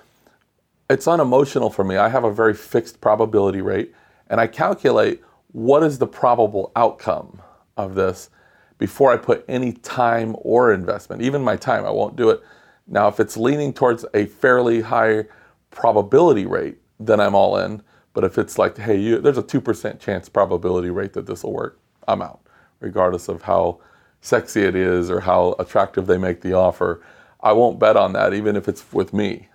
[0.90, 1.96] it's unemotional for me.
[1.96, 3.94] I have a very fixed probability rate
[4.28, 7.40] and I calculate what is the probable outcome
[7.76, 8.30] of this
[8.78, 12.42] before I put any time or investment, even my time, I won't do it.
[12.88, 15.26] Now, if it's leaning towards a fairly high
[15.70, 17.82] probability rate, then I'm all in.
[18.12, 21.52] But if it's like, hey, you, there's a 2% chance probability rate that this will
[21.52, 22.40] work, I'm out,
[22.80, 23.78] regardless of how
[24.20, 27.02] sexy it is or how attractive they make the offer.
[27.40, 29.48] I won't bet on that, even if it's with me.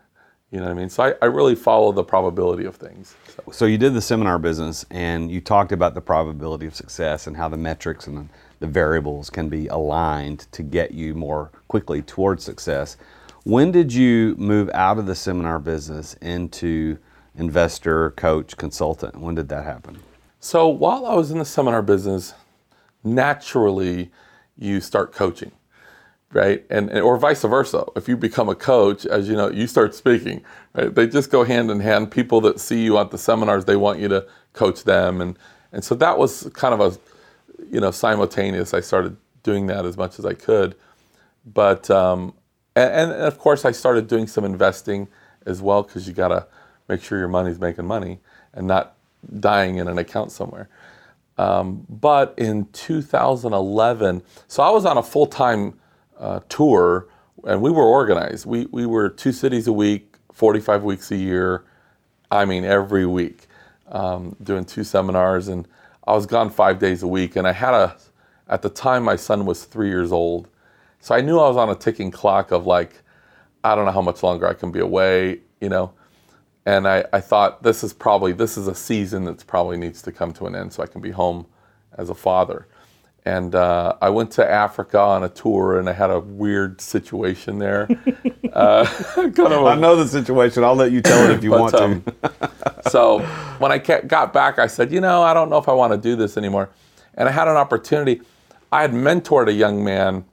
[0.52, 0.90] You know what I mean?
[0.90, 3.16] So I, I really follow the probability of things.
[3.36, 3.52] So.
[3.52, 7.36] So you did the seminar business and you talked about the probability of success and
[7.36, 8.26] how the metrics and the,
[8.60, 12.96] the variables can be aligned to get you more quickly towards success.
[13.44, 16.98] When did you move out of the seminar business into
[17.36, 19.18] investor, coach, consultant?
[19.18, 20.00] When did that happen?
[20.40, 22.34] So while I was in the seminar business,
[23.04, 24.12] naturally
[24.58, 25.52] you start coaching,
[26.34, 26.66] right?
[26.70, 27.86] And, and or vice versa.
[27.96, 30.44] If you become a coach, as you know, you start speaking.
[30.74, 30.94] Right?
[30.94, 32.12] They just go hand in hand.
[32.12, 35.38] People that see you at the seminars, they want you to coach them, and
[35.72, 38.74] and so that was kind of a, you know, simultaneous.
[38.74, 40.76] I started doing that as much as I could,
[41.46, 42.34] but um,
[42.76, 45.08] and, and of course I started doing some investing
[45.46, 46.48] as well because you gotta
[46.90, 48.20] make sure your money's making money
[48.54, 48.96] and not
[49.40, 50.70] dying in an account somewhere.
[51.38, 55.77] Um, but in 2011, so I was on a full time
[56.20, 57.08] uh, tour
[57.44, 58.46] and we were organized.
[58.46, 61.66] We, we were two cities a week, 45 weeks a year.
[62.32, 63.48] I mean, every week,
[63.90, 65.48] um, doing two seminars.
[65.48, 65.68] And
[66.06, 67.36] I was gone five days a week.
[67.36, 67.96] And I had a,
[68.48, 70.50] at the time, my son was three years old.
[71.00, 73.02] So I knew I was on a ticking clock of like,
[73.64, 75.94] I don't know how much longer I can be away, you know
[76.68, 80.12] and I, I thought this is probably this is a season that probably needs to
[80.12, 81.48] come to an end so I can be home
[81.98, 82.68] as a father.
[83.28, 87.60] And uh, I went to Africa on a tour, and I had a weird situation
[87.60, 87.90] there.
[88.54, 88.86] uh,
[89.16, 90.64] kind of a- I know the situation.
[90.64, 91.84] I'll let you tell it if you but, want to.
[91.84, 92.04] um,
[92.90, 93.20] so
[93.60, 95.98] when I got back, I said, you know, I don't know if I want to
[95.98, 96.70] do this anymore.
[97.16, 98.22] And I had an opportunity.
[98.72, 100.24] I had mentored a young man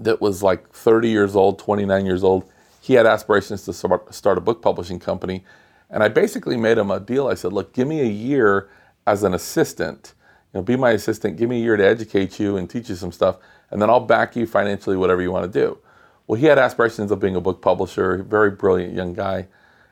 [0.00, 2.50] that was like 30 years old, 29 years old.
[2.80, 5.44] He had aspirations to start start a book publishing company.
[5.88, 7.28] And I basically made him a deal.
[7.28, 8.68] I said, look, give me a year
[9.06, 10.14] as an assistant.
[10.52, 11.36] You know, be my assistant.
[11.36, 13.36] Give me a year to educate you and teach you some stuff,
[13.70, 15.78] and then I'll back you financially, whatever you want to do.
[16.26, 18.22] Well, he had aspirations of being a book publisher.
[18.22, 19.48] Very brilliant young guy,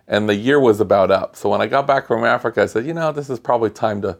[0.06, 1.36] and the year was about up.
[1.36, 4.02] So when I got back from Africa, I said, you know, this is probably time
[4.02, 4.18] to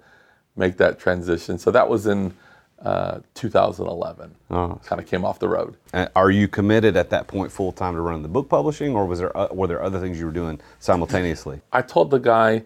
[0.57, 1.59] make that transition.
[1.59, 2.35] So that was in
[2.83, 4.35] uh, 2011.
[4.51, 4.81] Oh.
[4.85, 5.77] Kind of came off the road.
[5.93, 9.07] Uh, Are you committed at that point full time to run the book publishing, or
[9.07, 11.61] was there uh, were there other things you were doing simultaneously?
[11.73, 12.65] I told the guy,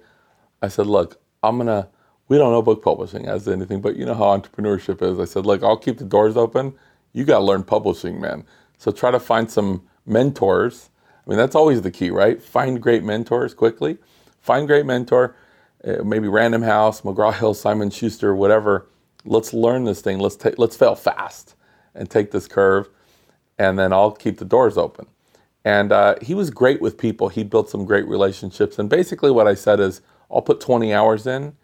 [0.62, 1.88] I said, look, I'm gonna.
[2.28, 5.18] We don't know book publishing as anything, but you know how entrepreneurship is.
[5.20, 6.74] I said, look, I'll keep the doors open.
[7.12, 8.44] You got to learn publishing, man.
[8.78, 10.90] So try to find some mentors.
[11.26, 12.42] I mean, that's always the key, right?
[12.42, 13.98] Find great mentors quickly.
[14.40, 15.36] Find great mentor,
[15.86, 18.88] uh, maybe Random House, McGraw Hill, Simon Schuster, whatever.
[19.24, 20.18] Let's learn this thing.
[20.18, 20.58] Let's take.
[20.58, 21.56] Let's fail fast
[21.94, 22.90] and take this curve,
[23.58, 25.06] and then I'll keep the doors open.
[25.64, 27.28] And uh, he was great with people.
[27.28, 28.78] He built some great relationships.
[28.78, 31.56] And basically, what I said is, I'll put 20 hours in,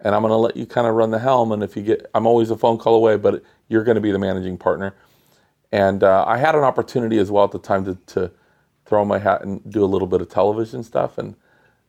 [0.00, 1.52] and I'm going to let you kind of run the helm.
[1.52, 4.12] And if you get, I'm always a phone call away, but you're going to be
[4.12, 4.94] the managing partner.
[5.72, 8.30] And uh, I had an opportunity as well at the time to, to
[8.86, 11.18] throw my hat and do a little bit of television stuff.
[11.18, 11.34] And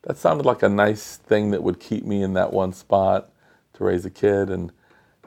[0.03, 3.31] that sounded like a nice thing that would keep me in that one spot
[3.73, 4.71] to raise a kid and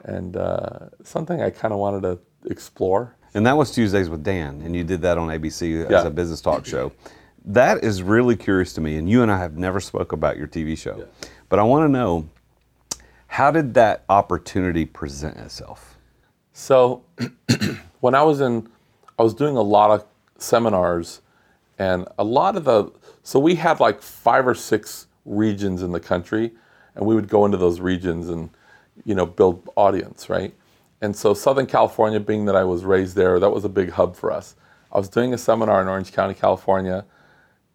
[0.05, 2.19] and uh, something I kind of wanted to
[2.51, 3.15] explore.
[3.33, 6.05] And that was Tuesdays with Dan, and you did that on ABC as Yeah.
[6.05, 6.91] a business talk show.
[7.45, 10.47] That is really curious to me, and you and I have never spoke about your
[10.47, 11.07] TV show,
[11.47, 12.27] but I want to know
[13.33, 15.97] how did that opportunity present itself?
[16.53, 17.03] So
[17.99, 18.69] when I was in,
[19.17, 20.05] I was doing a lot of
[20.37, 21.21] seminars,
[21.79, 22.91] and a lot of the,
[23.23, 26.51] so we had like five or six regions in the country,
[26.95, 28.49] and we would go into those regions and,
[29.03, 30.53] you know, build audience, right?
[31.03, 34.15] and so Southern California, being that I was raised there, that was a big hub
[34.15, 34.55] for us.
[34.89, 37.03] I was doing a seminar in Orange County, California,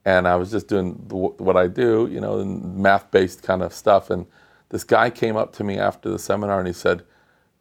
[0.06, 4.08] and I was just doing what I do, you know, math-based kind of stuff.
[4.08, 4.24] And
[4.70, 7.04] this guy came up to me after the seminar and he said,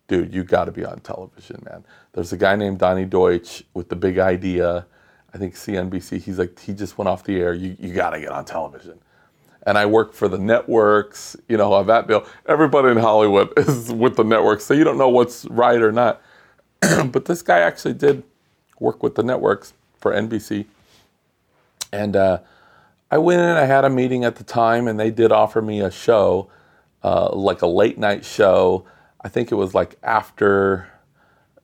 [0.07, 1.85] "Dude, you got to be on television, man.
[2.13, 4.85] There's a guy named Donny Deutsch with the big idea.
[5.33, 6.21] I think CNBC.
[6.21, 7.53] He's like, he just went off the air.
[7.53, 8.99] You you got to get on television."
[9.67, 12.25] and I work for the networks, you know, on that deal.
[12.47, 16.21] Everybody in Hollywood is with the networks, so you don't know what's right or not.
[17.11, 18.23] but this guy actually did
[18.79, 20.65] work with the networks for NBC.
[21.91, 22.39] And uh,
[23.11, 25.81] I went in, I had a meeting at the time, and they did offer me
[25.81, 26.49] a show,
[27.07, 28.85] uh, like a late night show.
[29.21, 30.89] I think it was like after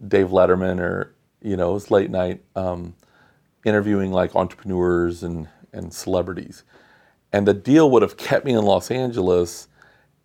[0.08, 2.96] Dave Letterman, or, you know, it was late night, um,
[3.66, 6.64] interviewing like entrepreneurs and, and celebrities.
[7.34, 9.68] And the deal would have kept me in Los Angeles,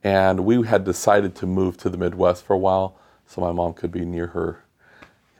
[0.05, 3.73] and we had decided to move to the Midwest for a while so my mom
[3.73, 4.63] could be near her.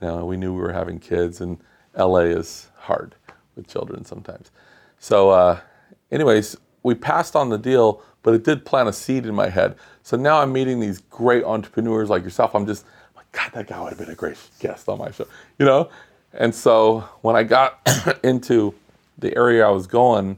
[0.01, 1.63] You know, we knew we were having kids, and
[1.97, 3.15] LA is hard
[3.55, 4.51] with children sometimes.
[4.99, 5.61] So, uh,
[6.11, 9.77] anyways, we passed on the deal, but it did plant a seed in my head.
[10.03, 12.55] So now I'm meeting these great entrepreneurs like yourself.
[12.55, 12.85] I'm just
[13.17, 15.27] like, God, that guy would have been a great guest on my show,
[15.59, 15.89] you know?
[16.33, 17.81] And so when I got
[18.23, 18.75] into
[19.19, 20.37] the area I was going,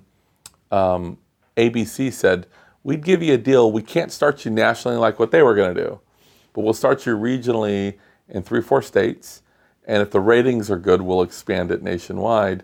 [0.70, 1.18] um,
[1.56, 2.46] ABC said,
[2.82, 3.70] We'd give you a deal.
[3.70, 6.00] We can't start you nationally like what they were going to do,
[6.54, 9.42] but we'll start you regionally in three, four states.
[9.84, 12.62] And if the ratings are good, we'll expand it nationwide.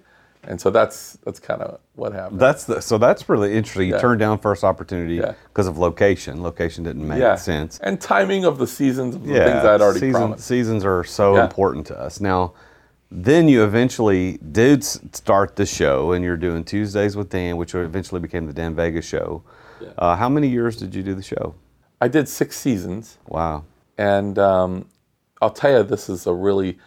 [0.48, 2.38] And so that's that's kind of what happened.
[2.40, 3.88] That's the, so that's really interesting.
[3.88, 4.00] You Yeah.
[4.00, 5.34] turned down first opportunity Yeah.
[5.48, 6.42] because of location.
[6.42, 7.34] Location didn't make yeah.
[7.34, 7.78] sense.
[7.82, 10.44] And timing of the seasons of the things I'd already season- promised.
[10.46, 11.44] Seasons are so Yeah.
[11.44, 12.20] important to us.
[12.20, 12.52] Now,
[13.10, 18.20] then you eventually did start the show, and you're doing Tuesdays with Dan, which eventually
[18.20, 19.42] became the Dan Vega's show.
[19.98, 21.54] Uh, how many years did you do the show?
[22.00, 23.18] I did six seasons.
[23.28, 23.64] Wow.
[23.96, 24.86] And um,
[25.40, 26.78] I'll tell you, this is a really,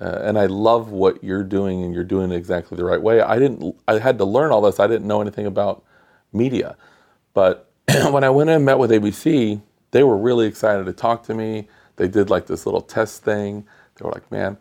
[0.00, 3.20] uh, and I love what you're doing, and you're doing it exactly the right way.
[3.20, 4.80] I didn't, I had to learn all this.
[4.80, 5.84] I didn't know anything about
[6.32, 6.76] media,
[7.34, 7.70] but
[8.10, 11.34] when I went in and met with ABC, they were really excited to talk to
[11.34, 11.68] me.
[11.96, 13.66] They did like this little test thing.
[13.96, 14.56] They were like, "Man,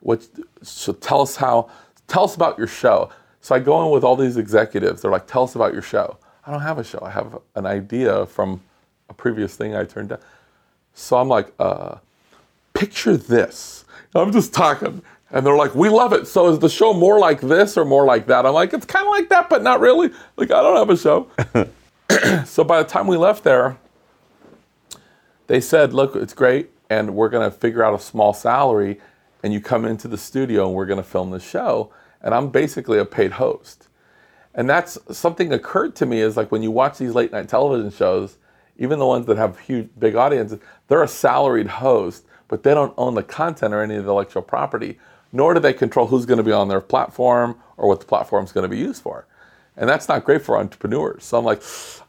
[0.00, 0.26] what?
[0.62, 1.70] So tell us how.
[2.06, 5.02] Tell us about your show." So I go in with all these executives.
[5.02, 7.00] They're like, "Tell us about your show." I don't have a show.
[7.02, 8.62] I have an idea from
[9.10, 10.20] a previous thing I turned down.
[10.94, 11.96] So I'm like, uh,
[12.78, 13.84] picture this.
[14.14, 15.02] I'm just talking.
[15.30, 16.26] And they're like, we love it.
[16.26, 18.46] So is the show more like this or more like that?
[18.46, 20.10] I'm like, it's kind of like that, but not really.
[20.36, 21.28] Like, I don't have a show.
[22.46, 23.76] so by the time we left there,
[25.48, 26.70] they said, look, it's great.
[26.88, 29.00] And we're going to figure out a small salary.
[29.42, 31.92] And you come into the studio and we're going to film the show.
[32.22, 33.88] And I'm basically a paid host.
[34.54, 37.90] And that's something occurred to me is like when you watch these late night television
[37.90, 38.38] shows,
[38.78, 42.94] even the ones that have huge, big audiences, they're a salaried host, but they don't
[42.96, 44.98] own the content or any of the intellectual property,
[45.32, 48.52] nor do they control who's going to be on their platform or what the platform's
[48.52, 49.26] going to be used for.
[49.76, 51.24] And that's not great for entrepreneurs.
[51.24, 51.62] So I'm like,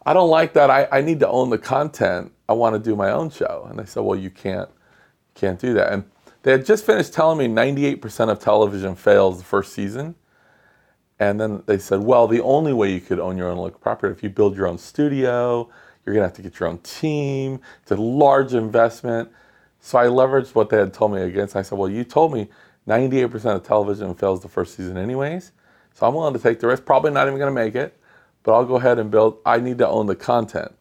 [0.06, 0.72] I don't like that.
[0.72, 2.32] I, I need to own the content.
[2.48, 3.68] I want to do my own show.
[3.70, 4.70] And they said, well, you can't,
[5.36, 5.94] can't do that.
[5.94, 6.06] And
[6.42, 10.16] they had just finished telling me 98% of television fails the first season.
[11.20, 14.14] And then they said, well, the only way you could own your own intellectual property
[14.14, 15.70] if you build your own studio,
[16.06, 17.60] you're gonna have to get your own team.
[17.82, 19.30] It's a large investment.
[19.80, 21.56] So I leveraged what they had told me against.
[21.56, 22.50] I said, well, you told me
[22.88, 25.52] 98% of television fails the first season anyways.
[25.94, 26.86] So I'm willing to take the risk.
[26.86, 27.98] Probably not even gonna make it,
[28.44, 29.40] but I'll go ahead and build.
[29.46, 30.74] I need to own the content.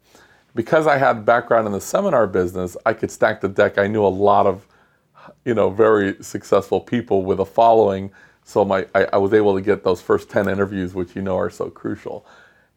[0.54, 3.78] Because I had background in the seminar business, I could stack the deck.
[3.78, 4.66] I knew a lot of,
[5.44, 8.10] you know, very successful people with a following
[8.48, 11.36] so my I, I, was able to get those first 10 interviews which you know
[11.36, 12.24] are so crucial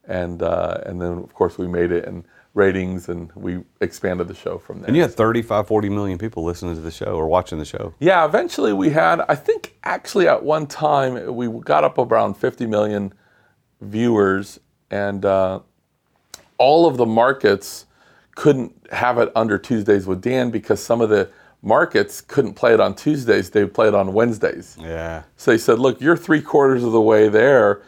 [0.04, 4.36] and uh, and then of course we made it in ratings and we expanded the
[4.36, 7.28] show from there And you had 35, 40 million people listening to the show or
[7.28, 7.94] watching the show.
[8.00, 12.66] yeah eventually we had i think actually at one time we got up around 50
[12.66, 13.14] million
[13.80, 14.60] viewers
[14.90, 15.60] and uh,
[16.58, 17.86] all of the markets
[18.36, 21.30] couldn't have it under tuesdays with dan because some of the
[21.62, 25.24] markets couldn't play it on tuesdays they would play it on wednesdays Yeah.
[25.38, 27.82] So they said, look, you're three quarters of the way there,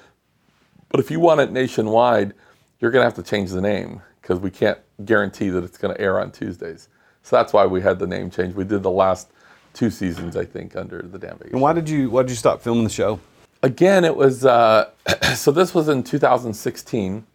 [0.89, 2.33] but if you want it nationwide,
[2.79, 5.93] you're going to have to change the name because we can't guarantee that it's going
[5.93, 6.87] to air on Tuesdays.
[7.23, 8.55] So that's why we had the name change.
[8.55, 9.29] We did the last
[9.73, 11.51] two seasons, I think, under the Dan Vega's.
[11.51, 13.19] And why did you why did you stop filming the show?
[13.61, 14.89] Again, it was uh,
[15.35, 15.51] so.
[15.51, 17.25] This was in 2016,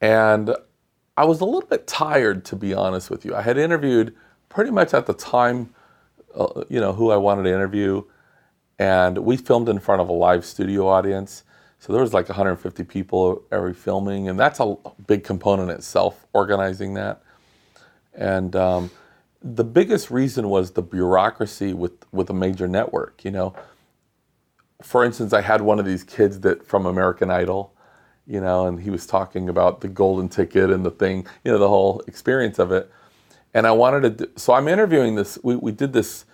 [0.00, 0.56] and
[1.16, 3.34] I was a little bit tired, to be honest with you.
[3.34, 4.14] I had interviewed
[4.48, 5.72] pretty much at the time,
[6.34, 8.02] uh, you know, who I wanted to interview,
[8.78, 11.44] and we filmed in front of a live studio audience.
[11.80, 14.76] So there was like 150 people every filming, and that's a
[15.06, 17.22] big component itself, organizing that.
[18.14, 18.90] And um,
[19.42, 23.24] the biggest reason was the bureaucracy with with a major network.
[23.24, 23.54] You know,
[24.82, 27.72] for instance, I had one of these kids that from American Idol,
[28.26, 31.58] you know, and he was talking about the golden ticket and the thing, you know,
[31.58, 32.90] the whole experience of it.
[33.54, 35.38] And I wanted to, do, so I'm interviewing this.
[35.42, 36.26] We we did this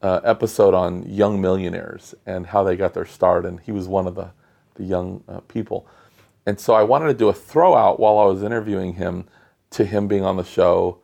[0.00, 4.06] uh, episode on young millionaires and how they got their start, and he was one
[4.06, 4.30] of the
[4.76, 5.86] the young uh, people.
[6.46, 9.24] And so I wanted to do a throwout while I was interviewing him
[9.70, 10.98] to him being on the show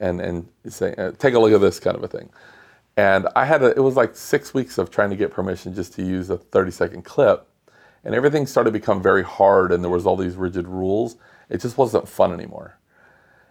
[0.00, 2.28] and and say, uh, take a look at this kind of a thing.
[2.96, 5.94] And I had a, it was like six weeks of trying to get permission just
[5.94, 7.46] to use a 30 second clip,
[8.04, 11.16] and everything started to become very hard, and there was all these rigid rules.
[11.48, 12.76] It just wasn't fun anymore.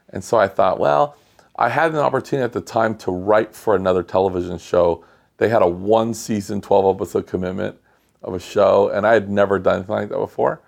[0.09, 1.17] And so I thought, well,
[1.55, 5.03] I had an opportunity at the time to write for another television show.
[5.37, 7.79] They had a one season, 12 episode commitment
[8.21, 10.61] of a show, and I had never done anything like that before.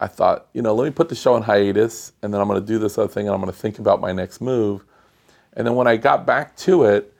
[0.00, 2.60] I thought, you know, let me put the show on hiatus, and then I'm going
[2.60, 4.84] to do this other thing, and I'm going to think about my next move.
[5.52, 7.14] And then when I got back to it,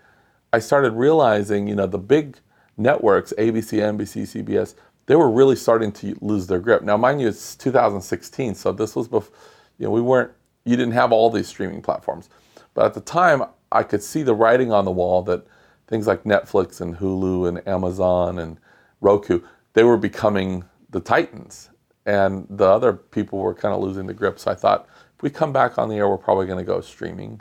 [0.53, 2.39] I started realizing, you know, the big
[2.77, 4.75] networks, ABC, NBC, CBS,
[5.07, 6.83] they were really starting to lose their grip.
[6.83, 9.37] Now, mind you, it's 2016, so this was before,
[9.79, 10.31] you know, we weren't,
[10.65, 12.29] you didn't have all these streaming platforms.
[12.75, 13.43] But at the time,
[13.73, 15.47] I could see the writing on the wall that
[15.87, 18.59] things like Netflix and Hulu and Amazon and
[19.01, 19.41] Roku,
[19.73, 21.71] they were becoming the titans.
[22.07, 24.39] And the other people were kind of losing the grip.
[24.39, 26.81] So I thought, if we come back on the air, we're probably going to go
[26.81, 27.41] streaming.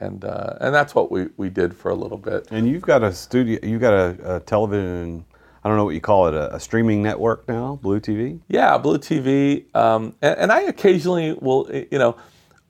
[0.00, 2.48] and uh, and that's what we, we did for a little bit.
[2.50, 5.24] And you've got a studio, you've got a, a television.
[5.64, 8.38] I don't know what you call it, a, a streaming network now, Blue TV.
[8.48, 12.16] Yeah, Blue TV, um, and, and, I occasionally will, you know,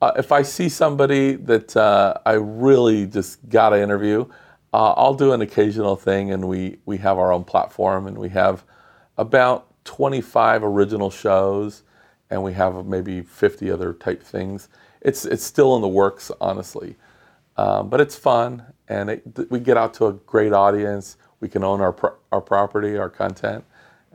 [0.00, 4.24] uh, if I see somebody that uh, I really just got to interview,
[4.72, 8.30] uh, I'll do an occasional thing, and we we have our own platform, and we
[8.30, 8.64] have
[9.18, 11.82] about 25 original shows,
[12.30, 14.68] and we have maybe 50 other type things.
[15.02, 16.96] It's it's still in the works, honestly.
[17.58, 21.16] Um, but it's fun, and it, we get out to a great audience.
[21.40, 23.64] We can own our pro- our property, our content,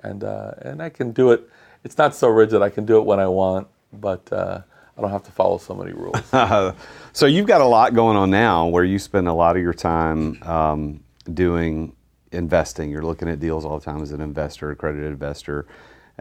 [0.01, 1.49] and uh, and I can do it.
[1.83, 2.61] It's not so rigid.
[2.61, 4.61] I can do it when I want, but uh,
[4.97, 6.15] I don't have to follow so many rules.
[7.13, 9.73] so you've got a lot going on now, where you spend a lot of your
[9.73, 11.93] time um, doing
[12.31, 12.89] investing.
[12.89, 15.67] You're looking at deals all the time as an investor, accredited investor.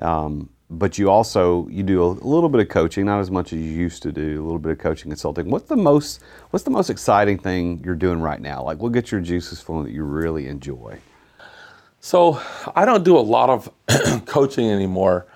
[0.01, 3.59] Um, but you also you do a little bit of coaching, not as much as
[3.59, 4.41] you used to do.
[4.41, 5.51] A little bit of coaching, consulting.
[5.51, 6.21] What's the most
[6.51, 8.63] What's the most exciting thing you're doing right now?
[8.63, 10.99] Like, what gets your juices flowing that you really enjoy?
[12.01, 12.41] So,
[12.75, 13.71] I don't do a lot of
[14.27, 15.27] coaching anymore.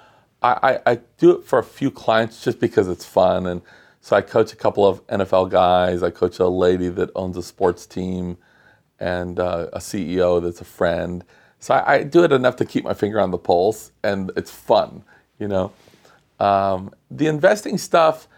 [0.43, 3.63] I, I, I, do it for a few clients just because it's fun, and
[4.01, 6.03] so I coach a couple of NFL guys.
[6.03, 8.37] I coach a lady that owns a sports team,
[8.99, 11.25] and uh, a CEO that's a friend.
[11.59, 14.51] So I, I do it enough to keep my finger on the pulse, and it's
[14.51, 15.05] fun
[15.39, 15.73] you know.
[16.39, 18.29] Um, the investing stuff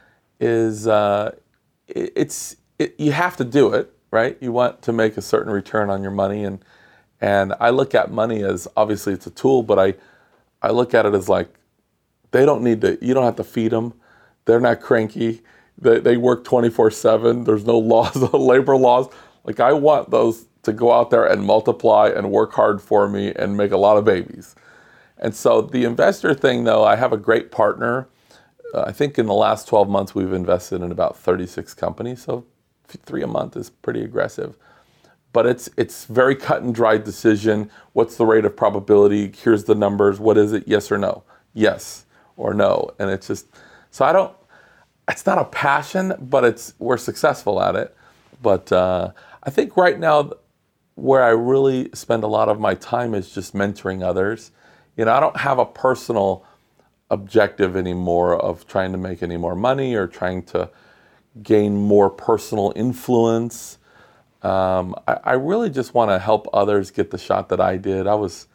[0.41, 1.35] is uh,
[1.89, 4.37] it, it's it, you have to do it, right?
[4.41, 6.65] You want to make a certain return on your money, and
[7.21, 9.95] and I look at money as obviously it's a tool, but I
[10.63, 11.49] I look at it as like
[12.31, 12.99] they don't need to.
[13.05, 13.95] You don't have to feed them.
[14.45, 15.43] They're not cranky.
[15.79, 17.45] They, they work 24 7.
[17.45, 19.09] There's no laws, no labor laws.
[19.45, 23.33] Like, I want those to go out there and multiply and work hard for me
[23.35, 24.55] and make a lot of babies.
[25.19, 28.09] And so the investor thing, though, I have a great partner.
[28.73, 32.23] Uh, I think in the last 12 months, we've invested in about 36 companies.
[32.23, 32.45] So
[32.87, 34.57] three a month is pretty aggressive.
[35.33, 37.71] But it's it's very cut and dried decision.
[37.93, 39.31] What's the rate of probability?
[39.37, 40.19] Here's the numbers.
[40.19, 40.65] What is it?
[40.67, 41.23] Yes or no?
[41.53, 42.07] Yes
[42.37, 42.91] or no.
[42.99, 43.47] And it's just
[43.91, 44.35] so I don't.
[45.07, 47.95] It's not a passion, but it's we're successful at it.
[48.43, 49.13] But uh,
[49.43, 50.33] I think right now,
[50.95, 54.51] where I really spend a lot of my time is just mentoring others
[54.99, 56.45] you know, I don't have a personal
[57.09, 60.69] objective anymore of trying to make any more money or trying to
[61.43, 63.79] gain more personal influence.
[64.43, 68.07] Um, I, I, really just want to help others get the shot that I did.
[68.07, 68.47] I was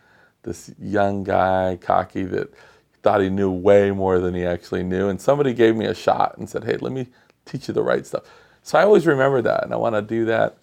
[0.44, 2.54] this young guy, cocky, that
[3.02, 5.10] thought he knew way more than he actually knew.
[5.10, 7.08] And somebody gave me a shot and said, hey, let me
[7.46, 8.24] teach you the right stuff.
[8.62, 10.58] So I always remember that and I want to do that.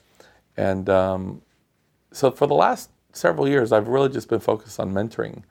[0.56, 1.42] And um,
[2.12, 5.42] so for the last several years, I've really just been focused on mentoring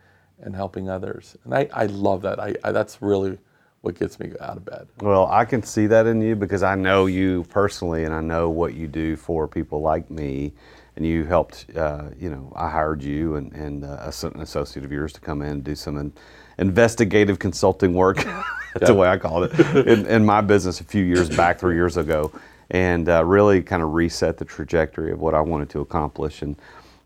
[0.42, 1.38] and helping others.
[1.44, 2.40] And I, I love that.
[2.40, 3.38] I, I, that's really
[3.82, 4.88] what gets me out of bed.
[5.02, 8.50] Well, I can see that in you because I know you personally, and I know
[8.50, 10.54] what you do for people like me.
[10.96, 14.92] And you helped, uh, you know, I hired you and, and uh, an associate of
[14.92, 16.12] yours to come in and do some in,
[16.58, 18.18] investigative consulting work.
[18.74, 21.76] That's the way I called it in, in, my business a few years back, three
[21.76, 22.34] years ago,
[22.70, 26.42] and uh, really kind of reset the trajectory of what I wanted to accomplish.
[26.42, 26.58] And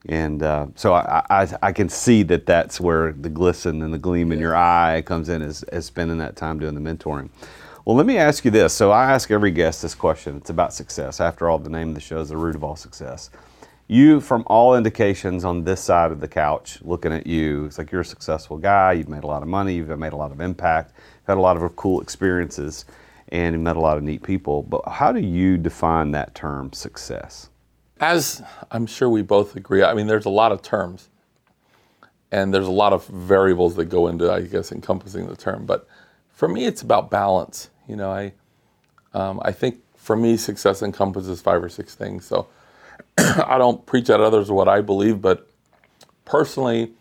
[0.07, 3.97] and uh, so I, I, I, can see that that's where the glisten and the
[3.97, 7.29] gleam in your eye comes in as, as spending that time doing the mentoring.
[7.85, 8.73] Well, let me ask you this.
[8.73, 10.37] So I ask every guest this question.
[10.37, 11.21] It's about success.
[11.21, 13.29] After all, the name of the show is the root of all success.
[13.87, 17.91] You, from all indications on this side of the couch, looking at you, it's like
[17.91, 18.93] you're a successful guy.
[18.93, 19.75] You've made a lot of money.
[19.75, 20.93] You've made a lot of impact.
[21.27, 22.85] Had a lot of cool experiences,
[23.29, 24.63] and you've met a lot of neat people.
[24.63, 27.49] But how do you define that term, success?
[27.99, 28.41] As
[28.71, 31.09] I'm sure we both agree, I mean, there's a lot of terms
[32.31, 35.65] and there's a lot of variables that go into, I guess, encompassing the term.
[35.65, 35.87] But
[36.31, 37.69] for me, it's about balance.
[37.87, 38.33] You know, I,
[39.13, 42.25] um, I think for me, success encompasses five or six things.
[42.25, 42.47] So
[43.17, 45.47] I don't preach at others what I believe, but
[46.25, 46.93] personally,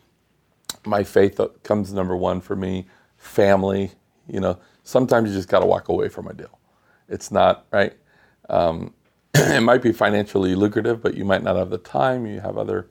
[0.85, 2.87] my faith comes number one for me.
[3.17, 3.93] Family,
[4.29, 6.59] you know, sometimes you just got to walk away from a deal.
[7.09, 7.95] It's not right.
[8.51, 8.93] Um,
[9.35, 12.27] it might be financially lucrative, but you might not have the time.
[12.27, 12.87] You have other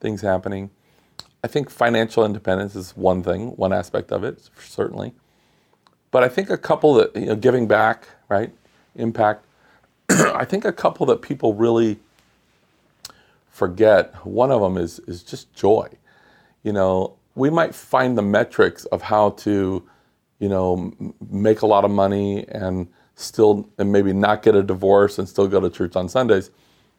[0.00, 0.70] things happening.
[1.44, 5.12] I think financial independence is one thing, one aspect of it, certainly.
[6.10, 8.52] But I think a couple that, you know, giving back, right?
[8.94, 9.44] Impact.
[10.10, 11.98] I think a couple that people really
[13.50, 15.88] forget, one of them is, is just joy.
[16.62, 19.82] You know, we might find the metrics of how to,
[20.38, 20.92] you know,
[21.30, 22.88] make a lot of money and
[23.22, 26.50] still and maybe not get a divorce and still go to church on Sundays.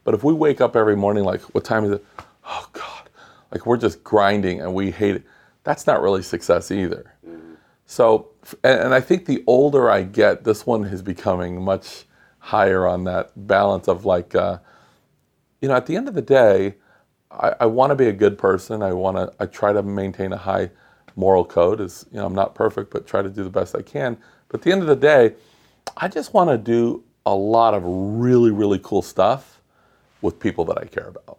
[0.04, 2.06] But if we wake up every morning like, what time is it?
[2.46, 3.10] Oh God,
[3.52, 5.24] like we're just grinding and we hate it.
[5.64, 7.14] That's not really success either.
[7.26, 7.54] Mm-hmm.
[7.86, 8.30] So,
[8.64, 12.04] and, and I think the older I get, this one is becoming much
[12.40, 14.58] higher on that balance of like, uh,
[15.62, 16.76] you know, at the end of the day,
[17.32, 18.82] I, I want to be a good person.
[18.84, 19.32] I want to.
[19.40, 20.70] I try to maintain a high
[21.16, 21.82] moral code.
[21.82, 24.18] Is you know, I'm not perfect, but try to do the best I can.
[24.50, 25.34] But at the end of the day,
[25.98, 29.62] I just want to do a lot of really, really cool stuff
[30.22, 31.38] with people that I care about.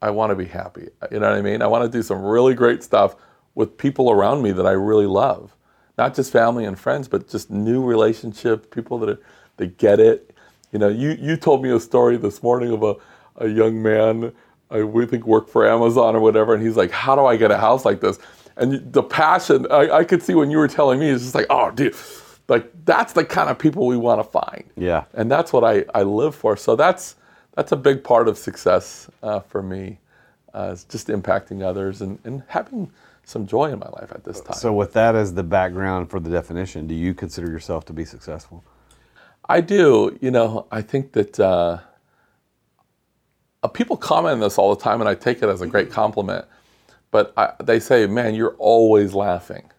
[0.00, 0.88] I want to be happy.
[1.10, 1.62] You know what I mean?
[1.62, 3.16] I want to do some really great stuff
[3.54, 5.54] with people around me that I really love.
[5.98, 9.20] Not just family and friends, but just new relationships, people that are,
[9.56, 10.34] that get it.
[10.72, 12.96] You know, you, you told me a story this morning of a,
[13.36, 14.32] a young man,
[14.70, 17.50] I we think worked for Amazon or whatever, and he's like, How do I get
[17.50, 18.18] a house like this?
[18.56, 21.46] And the passion, I, I could see when you were telling me, it's just like,
[21.50, 21.94] oh, dude,
[22.48, 24.64] like that's the kind of people we want to find.
[24.76, 25.04] Yeah.
[25.14, 26.56] And that's what I, I live for.
[26.56, 27.16] So that's
[27.54, 29.98] that's a big part of success uh, for me.
[30.54, 32.90] Uh, is just impacting others and, and having
[33.24, 34.56] some joy in my life at this time.
[34.56, 38.06] So with that as the background for the definition, do you consider yourself to be
[38.06, 38.64] successful?
[39.48, 40.16] I do.
[40.22, 41.78] You know, I think that uh,
[43.62, 45.90] uh people comment on this all the time, and I take it as a great
[45.90, 46.46] compliment.
[47.10, 49.70] But I, they say, "Man, you're always laughing."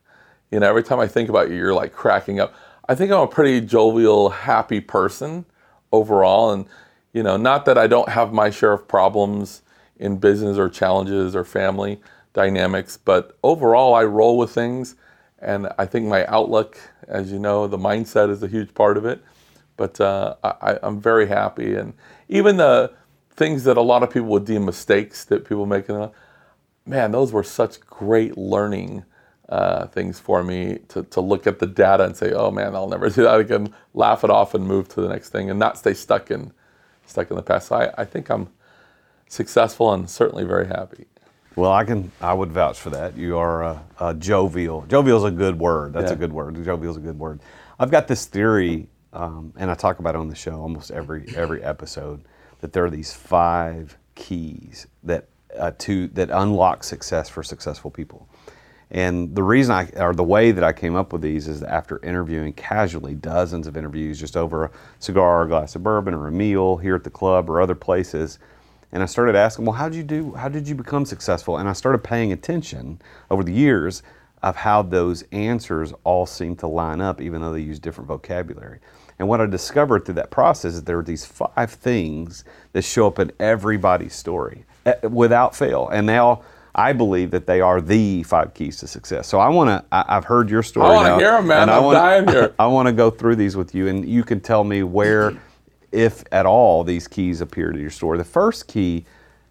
[0.51, 2.53] You know, every time I think about you, you're like cracking up.
[2.87, 5.45] I think I'm a pretty jovial, happy person
[5.91, 6.51] overall.
[6.51, 6.65] And,
[7.13, 9.61] you know, not that I don't have my share of problems
[9.97, 11.99] in business or challenges or family
[12.33, 14.95] dynamics, but overall, I roll with things.
[15.39, 16.77] And I think my outlook,
[17.07, 19.23] as you know, the mindset is a huge part of it.
[19.75, 21.75] But uh, I, am very happy.
[21.75, 21.93] And
[22.29, 22.93] even the
[23.31, 25.87] things that a lot of people would deem mistakes that people make,
[26.85, 29.03] man, those were such great learning
[29.49, 32.89] uh, things for me to, to look at the data and say, oh man, I'll
[32.89, 35.77] never do that again, laugh it off and move to the next thing and not
[35.77, 36.51] stay stuck in
[37.05, 37.69] stuck in the past.
[37.69, 38.49] So I, I think I'm
[39.29, 41.05] successful and certainly very happy.
[41.55, 43.17] Well, I can I would vouch for that.
[43.17, 44.85] You are a, a jovial.
[44.87, 45.93] Jovial is a good word.
[45.93, 46.15] That's yeah.
[46.15, 46.63] a good word.
[46.63, 47.39] Jovial is a good word.
[47.79, 51.25] I've got this theory, um, and I talk about it on the show almost every
[51.35, 52.23] every episode,
[52.61, 58.29] that there are these five keys that uh, to that unlock success for successful people.
[58.89, 62.03] And the reason I, or the way that I came up with these is after
[62.05, 66.27] interviewing casually dozens of interviews just over a cigar, or a glass of bourbon, or
[66.27, 68.39] a meal here at the club or other places.
[68.91, 71.57] And I started asking, well, how did you do, how did you become successful?
[71.57, 74.03] And I started paying attention over the years
[74.43, 78.79] of how those answers all seem to line up, even though they use different vocabulary.
[79.19, 83.07] And what I discovered through that process is there are these five things that show
[83.07, 85.89] up in everybody's story eh, without fail.
[85.89, 86.45] And they all,
[86.75, 89.27] I believe that they are the five keys to success.
[89.27, 89.85] So I want to.
[89.91, 90.87] I've heard your story.
[90.87, 91.69] I want to hear them, man.
[91.69, 92.53] I'm wanna, dying here.
[92.59, 95.33] I want to go through these with you, and you can tell me where,
[95.91, 98.17] if at all, these keys appear to your story.
[98.17, 99.05] The first key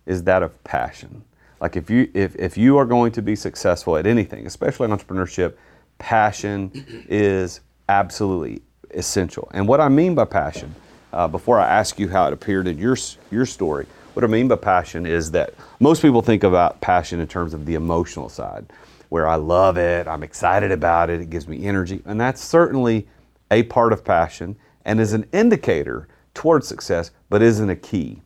[0.07, 1.25] is that of passion.
[1.61, 4.97] Like if you if if you are going to be successful at anything, especially in
[4.97, 5.55] entrepreneurship,
[5.99, 6.71] passion
[7.09, 9.51] is absolutely essential.
[9.53, 10.75] And what I mean by passion,
[11.12, 12.97] uh, before I ask you how it appeared in your
[13.31, 13.87] your story,
[14.17, 17.67] what I mean by passion is that most people think about passion in terms of
[17.67, 18.73] the emotional side,
[19.11, 23.07] where I love it, I'm excited about it, it gives me energy, and that's certainly
[23.51, 24.57] a part of passion
[24.87, 28.23] and is an indicator towards success, but isn't a key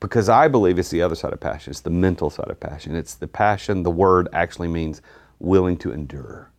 [0.00, 1.72] because I believe it's the other side of passion.
[1.72, 2.96] It's the mental side of passion.
[2.96, 5.02] It's the passion, the word actually means
[5.38, 6.49] willing to endure.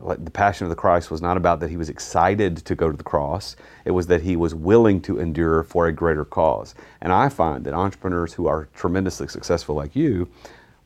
[0.00, 2.96] The passion of the Christ was not about that he was excited to go to
[2.96, 6.74] the cross, it was that he was willing to endure for a greater cause.
[7.00, 10.28] And I find that entrepreneurs who are tremendously successful, like you,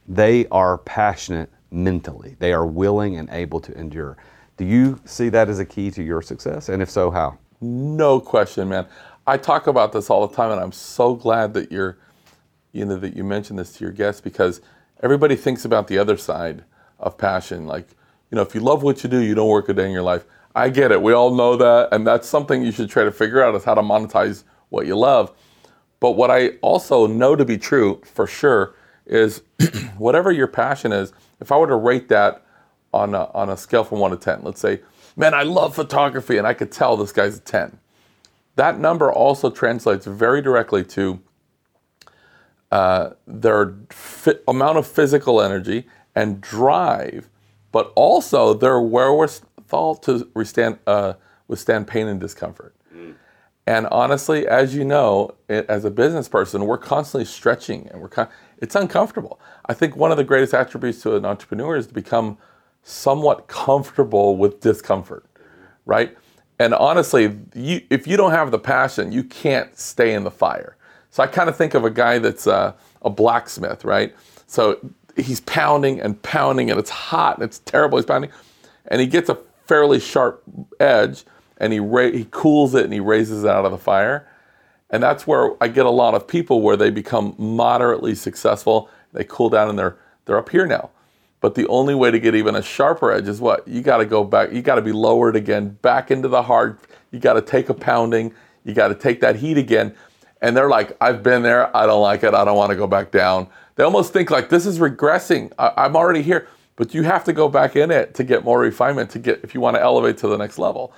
[0.06, 2.36] they are passionate mentally.
[2.38, 4.16] They are willing and able to endure.
[4.56, 6.68] Do you see that as a key to your success?
[6.68, 7.38] And if so, how?
[7.60, 8.86] No question, man.
[9.26, 11.98] I talk about this all the time, and I'm so glad that you're,
[12.72, 14.60] you know, that you mentioned this to your guests because
[15.02, 16.64] everybody thinks about the other side
[16.98, 17.66] of passion.
[17.66, 17.88] Like,
[18.30, 20.02] you know, if you love what you do, you don't work a day in your
[20.02, 20.24] life.
[20.54, 21.02] I get it.
[21.02, 23.74] We all know that, and that's something you should try to figure out is how
[23.74, 25.32] to monetize what you love.
[26.00, 28.74] But what I also know to be true for sure
[29.06, 29.42] is
[29.98, 32.44] whatever your passion is, if I were to rate that
[32.92, 34.80] on a, on a scale from one to 10, let's say,
[35.16, 37.78] man, I love photography and I could tell this guy's a 10.
[38.56, 41.20] That number also translates very directly to
[42.70, 43.74] uh, their
[44.48, 47.28] amount of physical energy and drive,
[47.72, 51.14] but also their wherewithal to withstand, uh,
[51.48, 52.74] withstand pain and discomfort.
[53.66, 58.08] And honestly, as you know, i- as a business person, we're constantly stretching and we're
[58.08, 59.38] con- it's uncomfortable.
[59.66, 62.38] I think one of the greatest attributes to an entrepreneur is to become
[62.82, 65.24] somewhat comfortable with discomfort,
[65.86, 66.16] right?
[66.58, 70.76] And honestly, you, if you don't have the passion, you can't stay in the fire.
[71.10, 74.14] So I kind of think of a guy that's uh, a blacksmith, right?
[74.46, 74.78] So
[75.20, 77.98] he's pounding and pounding, and it's hot and it's terrible.
[77.98, 78.30] He's pounding,
[78.86, 80.42] and he gets a fairly sharp
[80.80, 81.24] edge,
[81.58, 84.26] and he ra- he cools it and he raises it out of the fire.
[84.90, 88.90] And that's where I get a lot of people where they become moderately successful.
[89.12, 90.90] They cool down and they're they're up here now.
[91.40, 93.66] But the only way to get even a sharper edge is what?
[93.66, 94.52] You got to go back.
[94.52, 96.78] You got to be lowered again, back into the hard.
[97.10, 98.34] You got to take a pounding.
[98.64, 99.94] You got to take that heat again.
[100.42, 101.74] And they're like, I've been there.
[101.74, 102.34] I don't like it.
[102.34, 103.48] I don't want to go back down.
[103.80, 105.52] They almost think like this is regressing.
[105.58, 106.46] I, I'm already here.
[106.76, 109.54] But you have to go back in it to get more refinement, to get, if
[109.54, 110.92] you want to elevate to the next level.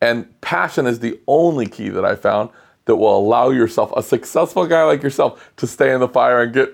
[0.00, 2.50] And passion is the only key that I found
[2.84, 6.52] that will allow yourself, a successful guy like yourself, to stay in the fire and
[6.52, 6.72] get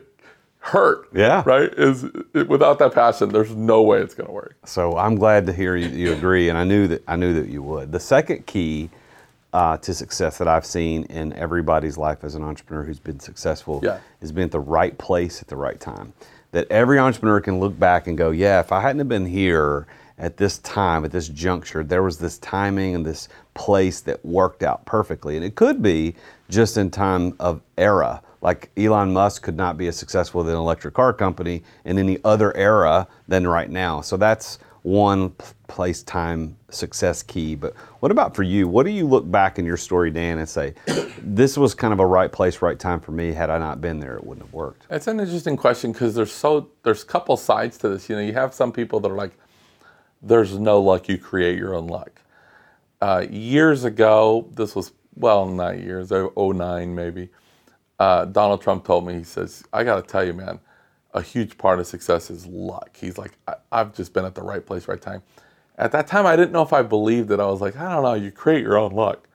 [0.58, 1.08] hurt.
[1.14, 1.42] Yeah.
[1.46, 1.72] Right?
[1.78, 4.54] Is it, without that passion, there's no way it's going to work.
[4.66, 7.48] So I'm glad to hear you, you agree, and I knew that I knew that
[7.48, 7.92] you would.
[7.92, 8.90] The second key
[9.52, 13.80] uh, to success that I've seen in everybody's life as an entrepreneur who's been successful
[13.82, 13.98] Yeah.
[14.20, 16.12] is being at the right place at the right time.
[16.52, 19.86] That every entrepreneur can look back and go, "Yeah, if I hadn't have been here
[20.18, 24.62] at this time, at this juncture, there was this timing and this place that worked
[24.62, 26.14] out perfectly." And it could be
[26.48, 28.22] just in time of era.
[28.40, 32.18] Like Elon Musk could not be as successful with an electric car company in any
[32.24, 34.00] other era than right now.
[34.00, 35.32] So that's one
[35.66, 37.54] place, time, success key.
[37.54, 38.68] But what about for you?
[38.68, 40.74] What do you look back in your story, Dan, and say,
[41.22, 43.32] this was kind of a right place, right time for me.
[43.32, 44.86] Had I not been there, it wouldn't have worked.
[44.90, 48.08] It's an interesting question because there's so there's a couple sides to this.
[48.08, 49.38] You know, you have some people that are like,
[50.22, 51.08] "There's no luck.
[51.08, 52.22] You create your own luck."
[53.00, 57.28] Uh, years ago, this was well, not years, oh- 09 maybe.
[57.98, 60.60] Uh, Donald Trump told me, he says, "I got to tell you, man,
[61.14, 64.42] a huge part of success is luck." He's like, I, "I've just been at the
[64.42, 65.22] right place, right time."
[65.78, 67.40] At that time, I didn't know if I believed it.
[67.40, 68.14] I was like, "I don't know.
[68.14, 69.28] You create your own luck."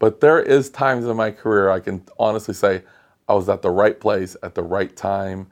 [0.00, 2.82] But there is times in my career I can honestly say
[3.28, 5.48] I was at the right place at the right time.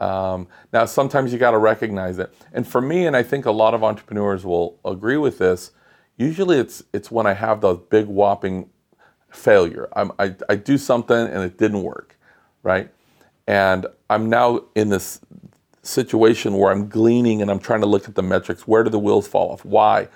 [0.00, 2.34] Um, now, sometimes you got to recognize it.
[2.52, 5.72] And for me, and I think a lot of entrepreneurs will agree with this.
[6.18, 8.70] Usually, it's it's when I have those big whopping
[9.30, 9.88] failure.
[9.94, 12.18] I'm, I I do something and it didn't work,
[12.64, 12.90] right?
[13.46, 15.20] And I'm now in this
[15.82, 18.66] situation where I'm gleaning and I'm trying to look at the metrics.
[18.66, 19.64] Where do the wheels fall off?
[19.64, 20.08] Why?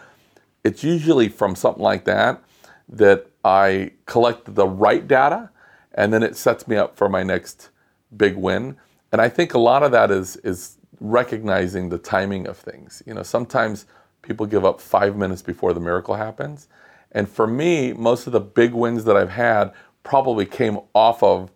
[0.64, 2.42] It's usually from something like that
[2.88, 5.50] that I collect the right data
[5.92, 7.70] and then it sets me up for my next
[8.16, 8.76] big win.
[9.12, 13.02] And I think a lot of that is is recognizing the timing of things.
[13.06, 13.86] You know, sometimes
[14.22, 16.68] people give up 5 minutes before the miracle happens.
[17.12, 21.50] And for me, most of the big wins that I've had probably came off of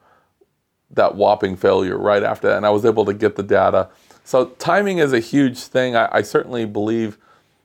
[0.90, 3.88] that whopping failure right after that, and I was able to get the data.
[4.24, 5.96] So timing is a huge thing.
[5.96, 7.18] I, I certainly believe,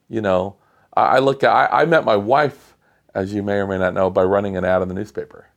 [0.09, 0.55] you know,
[0.95, 1.51] I, I look at.
[1.51, 2.75] I, I met my wife,
[3.13, 5.47] as you may or may not know, by running an ad in the newspaper.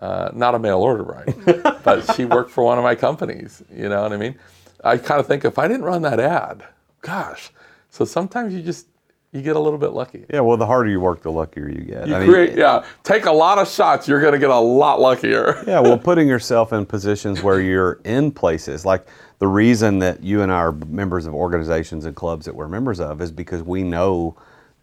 [0.00, 1.82] Uh, not a mail order, right?
[1.84, 3.62] but she worked for one of my companies.
[3.72, 4.34] You know what I mean?
[4.82, 6.64] I kind of think if I didn't run that ad,
[7.00, 7.50] gosh.
[7.90, 8.88] So sometimes you just
[9.34, 10.24] you get a little bit lucky.
[10.32, 12.06] Yeah, well, the harder you work, the luckier you get.
[12.06, 12.86] You I mean, yeah.
[13.02, 15.62] Take a lot of shots, you're going to get a lot luckier.
[15.66, 19.06] yeah, well, putting yourself in positions where you're in places like
[19.40, 23.00] the reason that you and I are members of organizations and clubs that we're members
[23.00, 24.36] of is because we know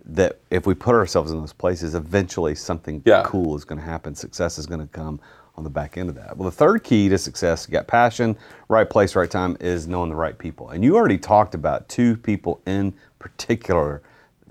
[0.04, 3.24] that if we put ourselves in those places, eventually something Yeah.
[3.26, 4.14] cool is going to happen.
[4.16, 5.22] Success is going to come
[5.56, 6.36] on the back end of that.
[6.36, 8.38] Well, the third key to success, you got passion,
[8.68, 10.70] right place, right time, is knowing the right people.
[10.70, 14.02] And you already talked about two people in particular,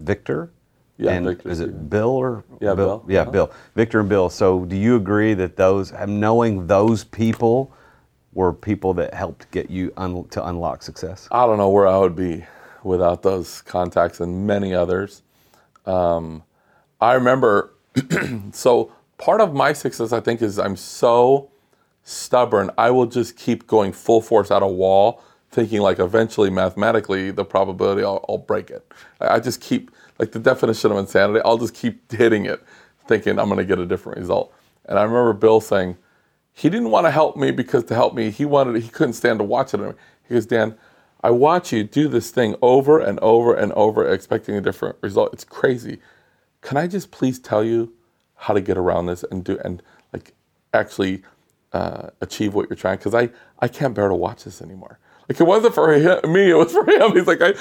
[0.01, 0.51] Victor.
[0.99, 1.67] Yeah, and Victor, is yeah.
[1.67, 3.05] it Bill or Yeah, Bill.
[3.09, 3.31] Yeah, Uh-huh.
[3.31, 3.53] Bill.
[3.75, 4.29] Victor and Bill.
[4.31, 7.73] So, do you agree that those, knowing those people,
[8.33, 11.29] were people that helped get you un, to unlock success?
[11.33, 12.45] I don't know where I would be
[12.85, 15.23] without those contacts and many others.
[15.87, 16.43] Um,
[17.01, 17.75] I remember,
[18.53, 21.51] so part of my success, I think, is I'm so
[22.05, 22.71] stubborn.
[22.79, 27.45] I will just keep going full force at a wall, thinking like eventually, mathematically, the
[27.45, 28.91] probability I'll, I'll break it.
[29.21, 32.63] I just keep, like the definition of insanity, I'll just keep hitting it,
[33.07, 34.55] thinking I'm going to get a different result.
[34.87, 35.97] And I remember Bill saying,
[36.53, 39.39] he didn't want to help me because to help me, he wanted he couldn't stand
[39.39, 39.97] to watch it.
[40.29, 40.77] He goes, Dan,
[41.23, 45.33] I watch you do this thing over and over and over, expecting a different result.
[45.33, 45.99] It's crazy.
[46.61, 47.93] Can I just please tell you
[48.37, 49.83] how to get around this and do and
[50.13, 50.35] like
[50.75, 51.23] actually
[51.73, 52.99] uh, achieve what you're trying?
[52.99, 53.31] Because I
[53.61, 54.99] I can't bear to watch this anymore.
[55.31, 57.13] Like it wasn't for him, me, it was for him.
[57.15, 57.55] He's like I,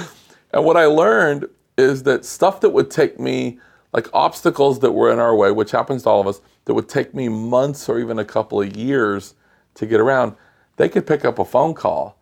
[0.51, 1.47] and what I learned
[1.77, 3.59] is that stuff that would take me
[3.93, 6.89] like obstacles that were in our way, which happens to all of us, that would
[6.89, 9.35] take me months or even a couple of years
[9.75, 10.35] to get around,
[10.77, 12.19] they could pick up a phone call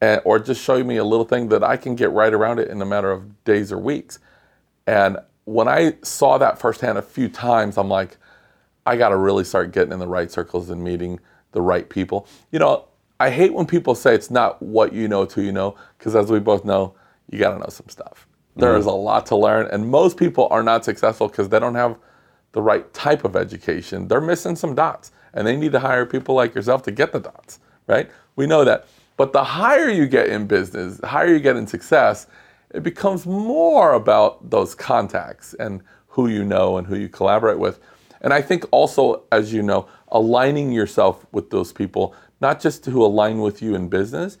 [0.00, 2.68] and, or just show me a little thing that I can get right around it
[2.68, 4.18] in a matter of days or weeks.
[4.84, 8.16] And when I saw that firsthand a few times, I'm like,
[8.84, 11.20] I got to really start getting in the right circles and meeting
[11.52, 12.26] the right people.
[12.50, 12.86] You know,
[13.18, 16.30] I hate when people say it's not what you know, to you know, because as
[16.30, 16.94] we both know,
[17.30, 18.26] you got to know some stuff.
[18.56, 18.80] There mm-hmm.
[18.80, 21.98] is a lot to learn, and most people are not successful because they don't have
[22.52, 24.08] the right type of education.
[24.08, 27.20] They're missing some dots, and they need to hire people like yourself to get the
[27.20, 28.10] dots, right?
[28.36, 28.86] We know that.
[29.16, 32.26] But the higher you get in business, the higher you get in success,
[32.74, 37.80] it becomes more about those contacts and who you know and who you collaborate with.
[38.20, 43.04] And I think also, as you know, aligning yourself with those people, not just to
[43.04, 44.38] align with you in business,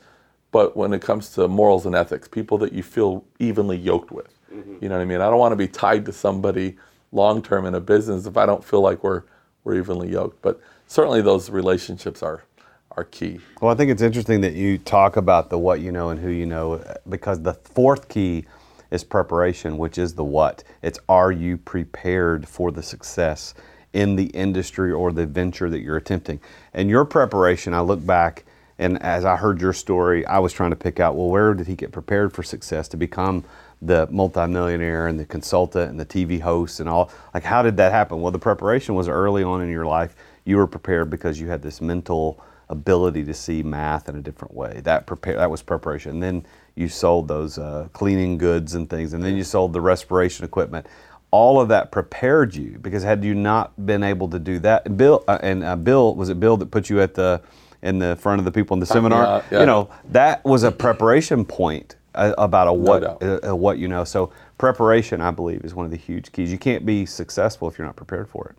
[0.50, 4.38] but when it comes to morals and ethics, people that you feel evenly yoked with.
[4.52, 4.76] Mm-hmm.
[4.80, 5.20] You know what I mean?
[5.20, 6.76] I don't want to be tied to somebody
[7.12, 9.22] long term in a business if I don't feel like we're
[9.64, 10.40] we're evenly yoked.
[10.42, 12.44] But certainly those relationships are
[12.92, 13.40] are key.
[13.60, 16.30] Well, I think it's interesting that you talk about the what you know and who
[16.30, 18.46] you know because the fourth key
[18.90, 20.64] is preparation, which is the what.
[20.82, 23.54] It's are you prepared for the success
[23.96, 26.40] in the industry or the venture that you're attempting?
[26.74, 28.44] And your preparation, I look back
[28.78, 31.66] and as I heard your story, I was trying to pick out well, where did
[31.66, 33.44] he get prepared for success to become
[33.80, 37.10] the multimillionaire and the consultant and the TV host and all?
[37.32, 38.20] Like, how did that happen?
[38.20, 40.14] Well, the preparation was early on in your life.
[40.44, 44.52] You were prepared because you had this mental ability to see math in a different
[44.52, 44.80] way.
[44.84, 46.12] That prepare that was preparation.
[46.12, 49.80] And then you sold those uh, cleaning goods and things, and then you sold the
[49.80, 50.86] respiration equipment.
[51.30, 55.24] All of that prepared you because had you not been able to do that, Bill
[55.28, 57.42] uh, and uh, Bill was it Bill that put you at the
[57.82, 59.26] in the front of the people in the seminar?
[59.26, 59.60] out, yeah.
[59.60, 63.88] You know that was a preparation point uh, about a what uh, uh, what you
[63.88, 64.04] know.
[64.04, 66.50] So preparation, I believe, is one of the huge keys.
[66.50, 68.56] You can't be successful if you're not prepared for it.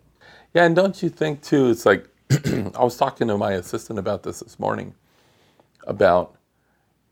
[0.54, 1.70] Yeah, and don't you think too?
[1.70, 4.94] It's like I was talking to my assistant about this this morning,
[5.86, 6.36] about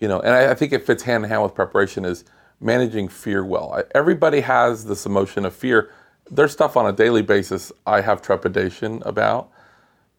[0.00, 2.24] you know, and I, I think it fits hand in hand with preparation is
[2.60, 3.82] managing fear well.
[3.94, 5.90] Everybody has this emotion of fear.
[6.30, 9.50] There's stuff on a daily basis I have trepidation about,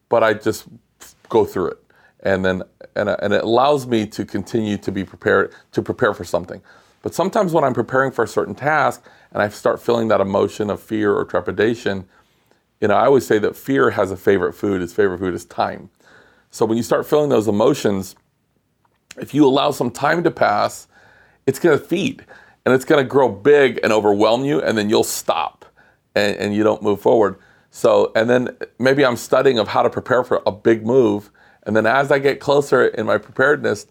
[0.08, 0.66] but I just
[1.28, 1.78] go through it,
[2.20, 2.62] and then
[2.94, 6.62] and and it allows me to continue to be prepared to prepare for something.
[7.02, 10.70] But sometimes when I'm preparing for a certain task and I start feeling that emotion
[10.70, 12.08] of fear or trepidation,
[12.80, 14.82] you know, I always say that fear has a favorite food.
[14.82, 15.90] Its favorite food is time.
[16.50, 18.16] So when you start feeling those emotions,
[19.18, 20.88] if you allow some time to pass,
[21.48, 22.26] it's going to feed
[22.66, 25.64] and it's going to grow big and overwhelm you, and then you'll stop
[26.14, 27.38] and, and you don't move forward.
[27.70, 31.30] So, and then maybe I'm studying of how to prepare for a big move,
[31.62, 33.86] and then as I get closer in my preparedness,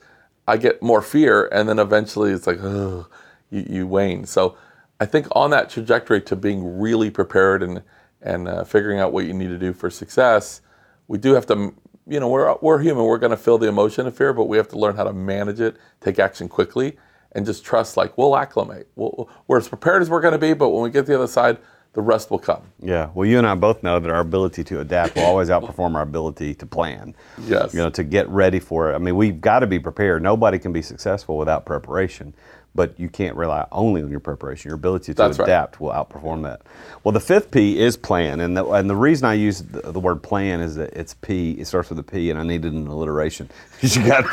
[0.48, 3.08] I get more fear, and then eventually it's like, oh,
[3.50, 4.26] you, you wane.
[4.26, 4.56] So,
[5.00, 7.82] I think on that trajectory to being really prepared and
[8.22, 10.62] and uh, figuring out what you need to do for success,
[11.08, 11.74] we do have to,
[12.08, 13.06] you know, we're we're human.
[13.06, 15.14] We're going to feel the emotion of fear, but we have to learn how to
[15.14, 16.98] manage it, take action quickly,
[17.38, 17.96] and just trust.
[17.96, 18.90] Like we'll acclimate.
[18.96, 21.16] We'll, we're as prepared as we're going to be, but when we get to the
[21.16, 21.60] other side,
[21.94, 22.62] the rest will come.
[22.82, 23.10] Yeah.
[23.14, 26.02] Well, you and I both know that our ability to adapt will always outperform our
[26.02, 27.16] ability to plan.
[27.44, 27.74] Yes.
[27.74, 28.96] You know, to get ready for it.
[28.96, 30.22] I mean, we've got to be prepared.
[30.22, 32.34] Nobody can be successful without preparation.
[32.78, 34.70] But you can't rely only on your preparation.
[34.70, 35.46] Your ability to That's right.
[35.46, 36.62] adapt will outperform that.
[37.04, 40.00] Well, the fifth P is plan, and the, and the reason I use the, the
[40.00, 41.54] word plan is that it's P.
[41.54, 43.50] It starts with a P, and I needed an alliteration.
[43.82, 44.26] you got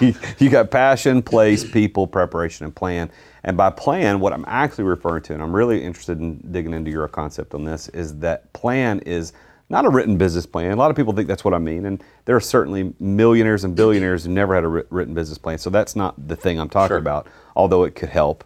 [0.00, 3.10] you, you got passion, place, people, preparation, and plan.
[3.44, 6.90] And by plan, what I'm actually referring to, and I'm really interested in digging into
[6.90, 9.34] your concept on this, is that plan is
[9.72, 10.70] not a written business plan.
[10.70, 13.74] A lot of people think that's what I mean, and there are certainly millionaires and
[13.74, 15.56] billionaires who never had a written business plan.
[15.56, 16.98] So that's not the thing I'm talking Sure.
[16.98, 18.44] about, although it could help.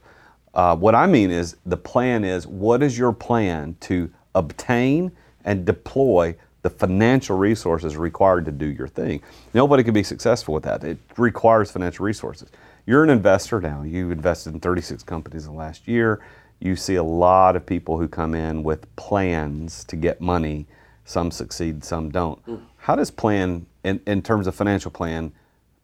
[0.54, 5.10] Uh, what I mean is the plan is what is your plan to obtain
[5.44, 9.20] and deploy the financial resources required to do your thing.
[9.52, 10.82] Nobody can be successful with that.
[10.84, 12.50] It requires financial resources.
[12.86, 13.82] You're an investor now.
[13.82, 16.20] You've invested in 36 companies in the last year.
[16.60, 20.66] You see a lot of people who come in with plans to get money.
[21.06, 22.42] Some succeed, some don't.
[22.76, 25.32] How does plan, in, in terms of financial plan,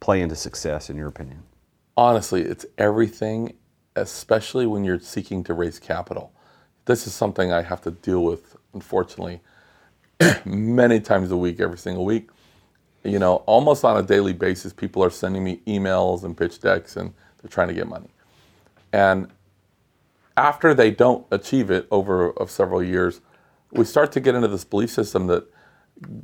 [0.00, 1.44] play into success in your opinion?
[1.96, 3.54] honestly, it's everything,
[3.96, 6.32] especially when you're seeking to raise capital.
[6.84, 9.40] This is something I have to deal with, unfortunately,
[10.44, 12.30] many times a week, every single week.
[13.04, 16.96] You know, almost on a daily basis, people are sending me emails and pitch decks
[16.96, 18.08] and they're trying to get money.
[18.92, 19.28] And
[20.36, 23.20] after they don't achieve it over of several years,
[23.72, 25.44] we start to get into this belief system that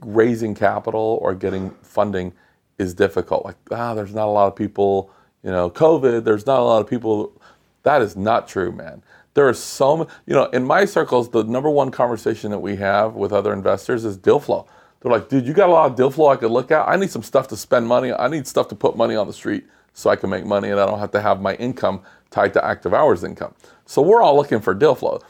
[0.01, 2.32] raising capital or getting funding
[2.78, 3.44] is difficult.
[3.44, 5.11] Like, ah, there's not a lot of people,
[5.42, 7.40] you know, COVID, there's not a lot of people.
[7.82, 9.03] That is not true, man.
[9.34, 12.76] There are so many, you know, in my circles, the number one conversation that we
[12.76, 14.66] have with other investors is deal flow.
[15.01, 16.88] They're like, dude, you got a lot of deal flow I could look at.
[16.88, 18.12] I need some stuff to spend money.
[18.12, 20.80] I need stuff to put money on the street so I can make money and
[20.80, 23.55] I don't have to have my income tied to active hours income.
[23.86, 25.20] So we're all looking for deal flow.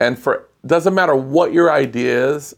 [0.00, 2.54] And for doesn't matter what your idea is,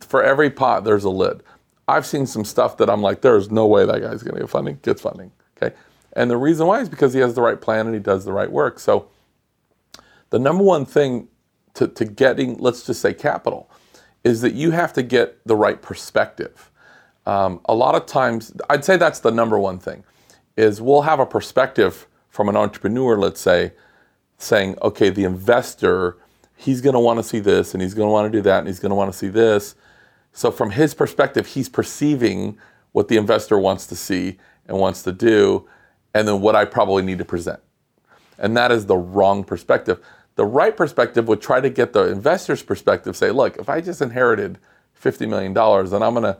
[0.00, 1.42] for every pot there's a lid.
[1.86, 4.78] I've seen some stuff that I'm like, there's no way that guy's gonna get funding,
[4.82, 5.30] gets funding.
[5.56, 5.74] Okay.
[6.14, 8.32] And the reason why is because he has the right plan and he does the
[8.32, 8.78] right work.
[8.78, 9.08] So
[10.30, 11.28] the number one thing
[11.74, 13.68] to, to getting, let's just say capital,
[14.22, 16.70] is that you have to get the right perspective.
[17.26, 20.04] Um, a lot of times, I'd say that's the number one thing,
[20.56, 23.72] is we'll have a perspective from an entrepreneur, let's say,
[24.38, 26.16] saying, okay, the investor,
[26.64, 28.60] he's going to want to see this and he's going to want to do that
[28.60, 29.74] and he's going to want to see this.
[30.32, 32.58] So, from his perspective, he's perceiving
[32.92, 35.68] what the investor wants to see and wants to do,
[36.14, 37.60] and then what I probably need to present.
[38.38, 40.00] And that is the wrong perspective.
[40.36, 44.00] The right perspective would try to get the investor's perspective, say, look, if I just
[44.00, 44.58] inherited
[45.00, 46.38] $50 million, then I'm gonna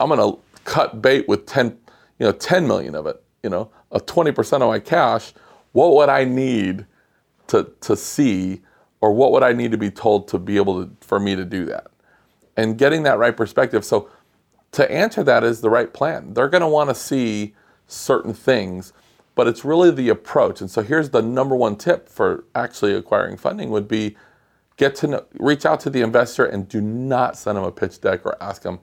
[0.00, 1.78] I'm gonna cut bait with 10,
[2.18, 5.32] you know, 10 million of it, you know, a 20% of my cash,
[5.72, 6.86] what would I need
[7.46, 8.62] to to see
[9.04, 11.44] or what would I need to be told to be able to for me to
[11.44, 11.88] do that?
[12.56, 13.84] And getting that right perspective.
[13.84, 14.08] So
[14.72, 16.32] to answer that is the right plan.
[16.32, 17.54] They're going to want to see
[17.86, 18.94] certain things,
[19.34, 20.62] but it's really the approach.
[20.62, 24.16] And so here's the number one tip for actually acquiring funding would be
[24.78, 28.00] get to know, reach out to the investor and do not send them a pitch
[28.00, 28.78] deck or ask them,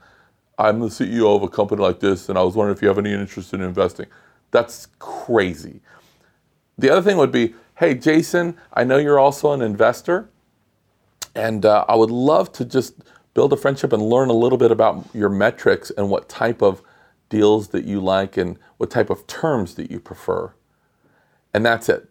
[0.59, 2.99] I'm the CEO of a company like this and I was wondering if you have
[2.99, 4.05] any interest in investing.
[4.51, 5.81] That's crazy.
[6.77, 10.29] The other thing would be, hey, Jason, I know you're also an investor,
[11.33, 12.93] and uh, I would love to just
[13.33, 16.83] build a friendship and learn a little bit about your metrics and what type of
[17.29, 20.53] deals that you like and what type of terms that you prefer.
[21.55, 22.07] And that's it.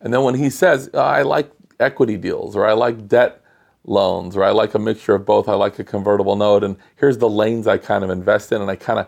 [0.00, 3.40] And then when he says, "Oh, I like equity deals or I like debt
[3.84, 7.18] loans or I like a mixture of both, I like a convertible note, and here's
[7.18, 9.06] the lanes I kind of invest in, and I kind of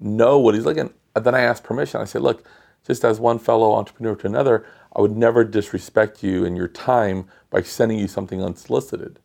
[0.00, 0.92] know what he's looking.
[1.14, 2.02] And then I ask permission.
[2.02, 2.44] I say, look,
[2.86, 4.66] just as one fellow entrepreneur to another,
[4.96, 9.18] I would never disrespect you and your time by sending you something unsolicited.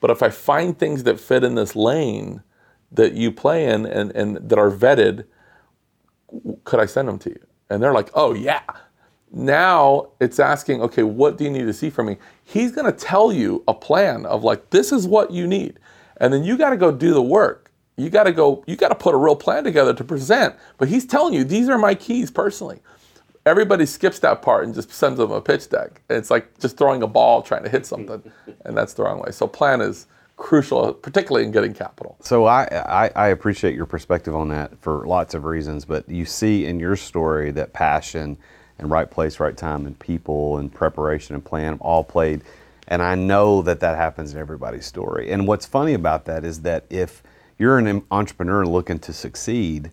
[0.00, 2.42] But if I find things that fit in this lane
[2.90, 5.26] that you play in and, and that are vetted,
[6.64, 7.46] could I send them to you?
[7.68, 8.62] And they're like, oh, yeah.
[9.30, 12.16] Now it's asking, okay, what do you need to see from me?
[12.44, 15.78] He's going to tell you a plan of like, this is what you need.
[16.16, 17.70] And then you got to go do the work.
[17.96, 20.54] You got to go, you got to put a real plan together to present.
[20.78, 22.80] But he's telling you, these are my keys personally.
[23.46, 26.02] Everybody skips that part and just sends them a pitch deck.
[26.10, 28.22] It's like just throwing a ball trying to hit something.
[28.64, 29.30] and that's the wrong way.
[29.30, 32.16] So plan is crucial, particularly in getting capital.
[32.20, 36.24] So I, I, I appreciate your perspective on that for lots of reasons, but you
[36.24, 38.38] see in your story that passion
[38.78, 42.42] and right place, right time, and people and preparation and plan all played.
[42.86, 45.30] And I know that that happens in everybody's story.
[45.30, 47.22] And what's funny about that is that if
[47.58, 49.90] you're an entrepreneur looking to succeed,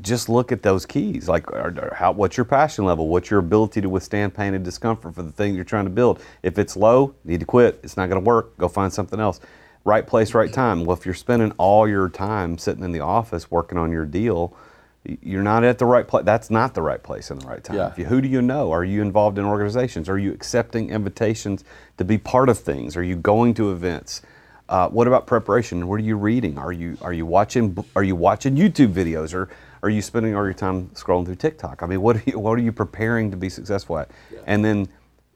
[0.00, 1.28] just look at those keys.
[1.28, 3.08] Like, are- are- how, what's your passion level?
[3.08, 6.22] What's your ability to withstand pain and discomfort for the thing you're trying to build?
[6.42, 7.80] If it's low, need to quit.
[7.82, 8.56] It's not going to work.
[8.58, 9.40] Go find something else.
[9.84, 10.84] Right place, right time.
[10.84, 14.56] Well, if you're spending all your time sitting in the office working on your deal,
[15.04, 16.24] you're not at the right place.
[16.24, 17.76] That's not the right place in the right time.
[17.76, 17.88] Yeah.
[17.88, 18.72] If you, who do you know?
[18.72, 20.08] Are you involved in organizations?
[20.08, 21.64] Are you accepting invitations
[21.98, 22.96] to be part of things?
[22.96, 24.22] Are you going to events?
[24.66, 25.86] Uh, what about preparation?
[25.86, 26.56] What are you reading?
[26.56, 29.50] Are you are you watching Are you watching YouTube videos or
[29.84, 31.82] are you spending all your time scrolling through TikTok?
[31.82, 34.10] I mean, what are you what are you preparing to be successful at?
[34.46, 34.88] And then,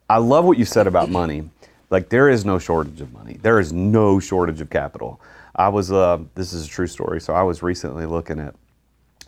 [0.08, 1.50] I love what you said about money.
[1.90, 3.38] Like there is no shortage of money.
[3.42, 5.20] There is no shortage of capital.
[5.54, 7.20] I was uh, this is a true story.
[7.20, 8.54] So I was recently looking at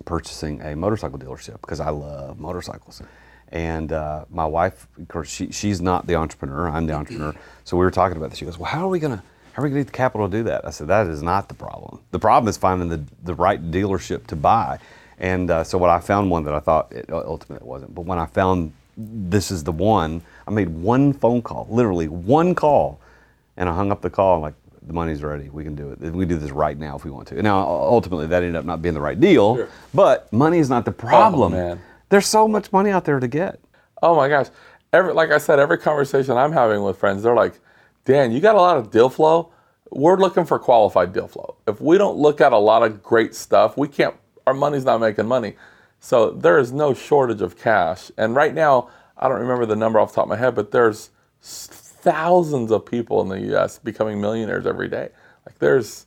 [0.07, 3.03] purchasing a motorcycle dealership because I love motorcycles.
[3.53, 6.69] And uh, my wife, of course, she, she's not the entrepreneur.
[6.69, 7.35] I'm the entrepreneur.
[7.65, 8.39] So we were talking about this.
[8.39, 10.37] She goes, "Well, how are we gonna how are we gonna get the capital to
[10.39, 12.01] do that?" I said, "That is not the problem.
[12.11, 14.79] The problem is finding the the right dealership to buy."
[15.21, 18.03] And uh, so when I found one that I thought it ultimately it wasn't, but
[18.03, 22.99] when I found this is the one, I made one phone call, literally one call,
[23.57, 24.37] and I hung up the call.
[24.37, 25.51] I'm like, the money's ready.
[25.51, 26.01] We can do it.
[26.01, 27.43] We can do this right now if we want to.
[27.43, 29.57] Now, ultimately, that ended up not being the right deal.
[29.57, 29.69] Sure.
[29.93, 31.53] But money is not the problem.
[31.53, 31.81] man.
[32.09, 33.61] There's so much money out there to get.
[34.03, 34.47] Oh my gosh.
[34.93, 37.61] Every like I said, every conversation I'm having with friends, they're like,
[38.05, 39.53] Dan, you got a lot of deal flow.
[39.91, 41.57] We're looking for qualified deal flow.
[41.69, 44.15] If we don't look at a lot of great stuff, we can't
[44.47, 45.57] our money's not making money.
[46.01, 48.11] So there is no shortage of cash.
[48.17, 50.71] And right now, I don't remember the number off the top of my head, but
[50.71, 51.11] there's
[51.43, 55.11] thousands of people in the US becoming millionaires every day.
[55.47, 56.07] Like there's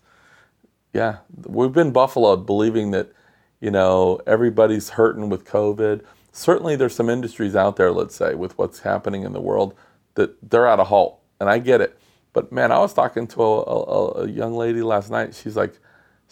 [0.93, 1.17] yeah,
[1.47, 3.11] we've been buffaloed believing that,
[3.59, 6.01] you know, everybody's hurting with COVID.
[6.31, 9.75] Certainly, there's some industries out there, let's say, with what's happening in the world,
[10.15, 11.97] that they're at a halt, and I get it.
[12.31, 15.36] But man, I was talking to a, a, a young lady last night.
[15.36, 15.79] She's like,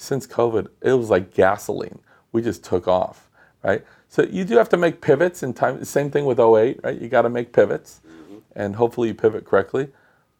[0.01, 1.99] since COVID, it was like gasoline.
[2.31, 3.29] We just took off,
[3.63, 3.85] right?
[4.09, 5.83] So you do have to make pivots in time.
[5.85, 6.99] Same thing with 08, right?
[6.99, 8.37] You got to make pivots, mm-hmm.
[8.55, 9.89] and hopefully you pivot correctly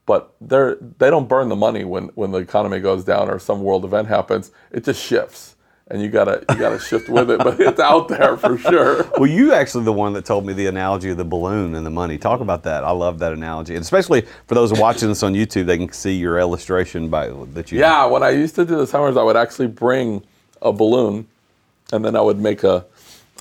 [0.06, 3.62] but they're they don't burn the money when when the economy goes down or some
[3.62, 4.52] world event happens.
[4.72, 5.56] It just shifts,
[5.92, 7.40] and you gotta you gotta shift with it.
[7.40, 9.10] But it's out there for sure.
[9.22, 11.92] Well, you actually the one that told me the analogy of the balloon and the
[11.92, 12.18] money.
[12.18, 12.84] Talk about that.
[12.84, 16.16] I love that analogy, and especially for those watching this on YouTube, they can see
[16.16, 17.80] your illustration by that you.
[17.80, 20.24] Yeah, when I used to do the summers, I would actually bring
[20.62, 21.28] a balloon,
[21.92, 22.86] and then I would make a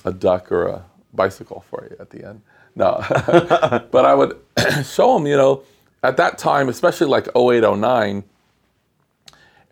[0.03, 0.83] a duck or a
[1.13, 2.41] bicycle for you at the end.
[2.75, 3.03] No,
[3.91, 4.37] but I would
[4.85, 5.25] show them.
[5.25, 5.63] You know,
[6.03, 8.23] at that time, especially like 08, 09,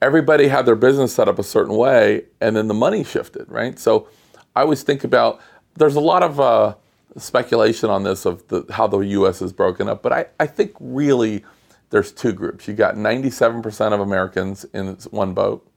[0.01, 3.77] everybody had their business set up a certain way, and then the money shifted, right?
[3.77, 4.07] So
[4.55, 5.39] I always think about
[5.75, 6.75] there's a lot of uh,
[7.17, 9.41] speculation on this of the, how the U.S.
[9.41, 11.43] is broken up, but I, I think really
[11.89, 12.67] there's two groups.
[12.67, 15.67] You got 97% of Americans in one boat,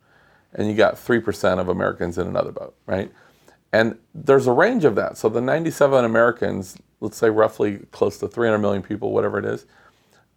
[0.55, 3.11] and you got 3% of Americans in another boat, right?
[3.73, 5.17] And there's a range of that.
[5.17, 9.65] So the 97 Americans, let's say roughly close to 300 million people, whatever it is,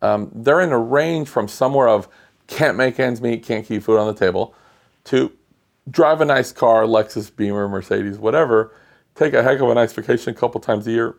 [0.01, 2.07] um, they're in a range from somewhere of
[2.47, 4.53] can't make ends meet, can't keep food on the table,
[5.05, 5.31] to
[5.89, 8.73] drive a nice car, Lexus, Beamer, Mercedes, whatever,
[9.15, 11.15] take a heck of a nice vacation a couple times a year.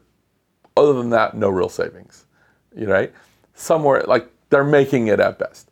[0.76, 2.26] Other than that, no real savings,
[2.74, 3.12] you know, right?
[3.54, 5.70] Somewhere like they're making it at best.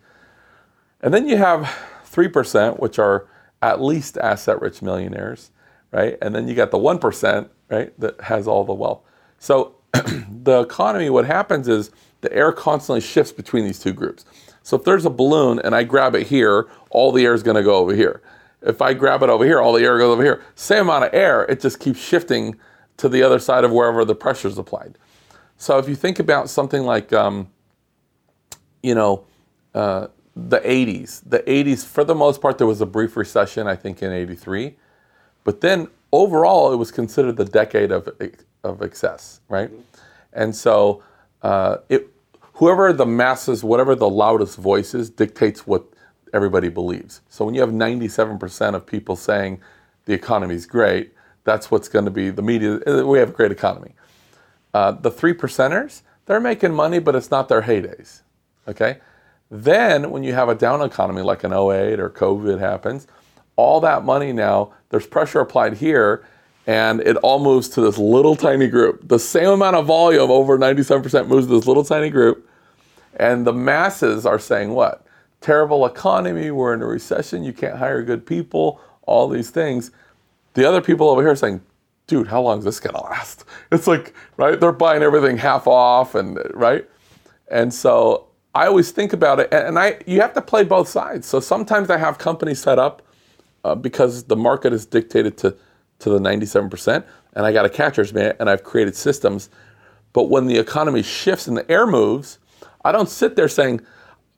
[1.03, 1.71] And then you have
[2.11, 3.27] 3%, which are
[3.61, 5.51] at least asset rich millionaires,
[5.93, 6.17] right?
[6.23, 9.03] And then you got the 1%, right, that has all the wealth.
[9.39, 11.91] So the economy, what happens is
[12.23, 14.25] the air constantly shifts between these two groups.
[14.65, 17.57] So if there's a balloon and I grab it here, all the air is going
[17.57, 18.23] to go over here.
[18.63, 20.43] If I grab it over here, all the air goes over here.
[20.55, 22.57] Same amount of air, it just keeps shifting
[22.97, 24.97] to the other side of wherever the pressure is applied.
[25.59, 27.51] So if you think about something like, um,
[28.83, 29.27] you know,
[29.75, 33.77] uh, the 80s, the 80s, for the most part, there was a brief recession, I
[33.77, 34.77] think, in 83.
[35.45, 38.09] But then overall, it was considered the decade of,
[38.65, 39.71] of excess, right?
[40.33, 41.03] And so
[41.43, 42.09] uh, it,
[42.55, 45.85] whoever the masses, whatever the loudest voice is, dictates what
[46.33, 47.21] everybody believes.
[47.29, 49.61] So when you have 97% of people saying
[50.07, 51.13] the economy is great,
[51.45, 52.81] that's what's going to be the media.
[52.87, 53.95] uh, We have a great economy.
[54.73, 58.23] Uh, the three percenters, they're making money, but it's not their heydays.
[58.67, 58.99] Okay?
[59.51, 63.07] Then when you have a down economy like an 08 or COVID happens,
[63.57, 66.27] all that money now, there's pressure applied here,
[66.67, 69.07] and it all moves to this little tiny group.
[69.09, 72.49] The same amount of volume, over 97%, moves to this little tiny group.
[73.17, 75.07] And the masses are saying what?
[75.41, 79.91] Terrible economy, we're in a recession, you can't hire good people, all these things.
[80.55, 81.61] The other people over here are saying,
[82.07, 83.45] dude, how long is this gonna last?
[83.73, 84.59] It's like, right?
[84.59, 86.89] They're buying everything half off and right?
[87.51, 91.27] And so I always think about it, and I you have to play both sides.
[91.27, 93.03] So sometimes I have companies set up
[93.65, 95.57] uh, because the market is dictated to
[96.01, 99.49] to the 97%, and I got a catcher's mitt, and I've created systems.
[100.13, 102.39] But when the economy shifts and the air moves,
[102.85, 103.81] I don't sit there saying,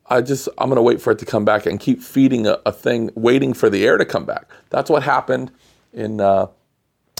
[0.08, 2.60] I just I'm going to wait for it to come back and keep feeding a,
[2.64, 4.48] a, thing, waiting for the air to come back.
[4.70, 5.50] That's what happened
[5.92, 6.46] in uh,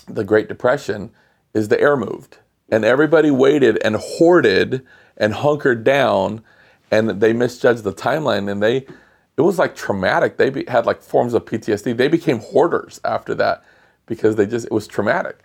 [0.06, 1.10] the Great Depression
[1.52, 2.38] is the air moved.
[2.68, 4.84] And everybody waited and hoarded
[5.16, 6.42] and hunkered down
[6.90, 8.86] and they misjudged the timeline and they
[9.36, 10.38] it was like traumatic.
[10.38, 11.96] They be, had like forms of PTSD.
[11.96, 13.64] They became hoarders after that
[14.06, 15.38] because they just it was traumatic.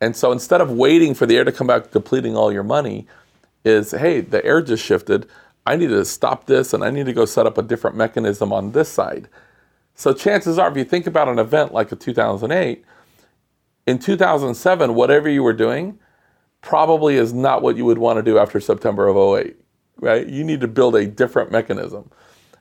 [0.00, 3.06] And so instead of waiting for the air to come back depleting all your money
[3.64, 5.28] is hey, the air just shifted.
[5.64, 8.52] I need to stop this and I need to go set up a different mechanism
[8.52, 9.28] on this side.
[9.94, 12.84] So chances are if you think about an event like a 2008
[13.86, 15.98] in 2007 whatever you were doing
[16.62, 19.56] probably is not what you would want to do after September of 08,
[19.96, 20.26] right?
[20.26, 22.10] You need to build a different mechanism.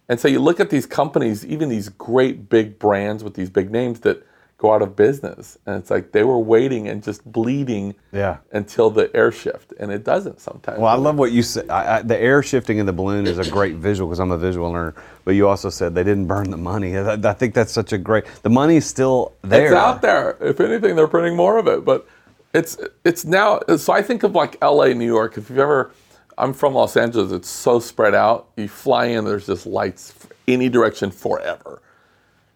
[0.10, 3.72] And so you look at these companies, even these great big brands with these big
[3.72, 4.26] names that
[4.62, 5.58] go out of business.
[5.66, 8.38] And it's like they were waiting and just bleeding Yeah.
[8.52, 9.74] until the air shift.
[9.80, 10.78] And it doesn't sometimes.
[10.78, 11.68] Well, I love what you said.
[11.68, 14.38] I, I, the air shifting in the balloon is a great visual because I'm a
[14.38, 14.94] visual learner.
[15.26, 16.96] But you also said they didn't burn the money.
[16.96, 18.26] I, I think that's such a great.
[18.44, 19.66] The money's still there.
[19.66, 20.38] It's out there.
[20.40, 21.84] If anything, they're printing more of it.
[21.84, 22.08] But
[22.54, 23.62] it's it's now.
[23.78, 25.38] So I think of like L.A., New York.
[25.40, 25.90] If you've ever,
[26.38, 27.32] I'm from Los Angeles.
[27.32, 28.50] It's so spread out.
[28.58, 30.14] You fly in, there's just lights
[30.48, 31.82] any direction forever.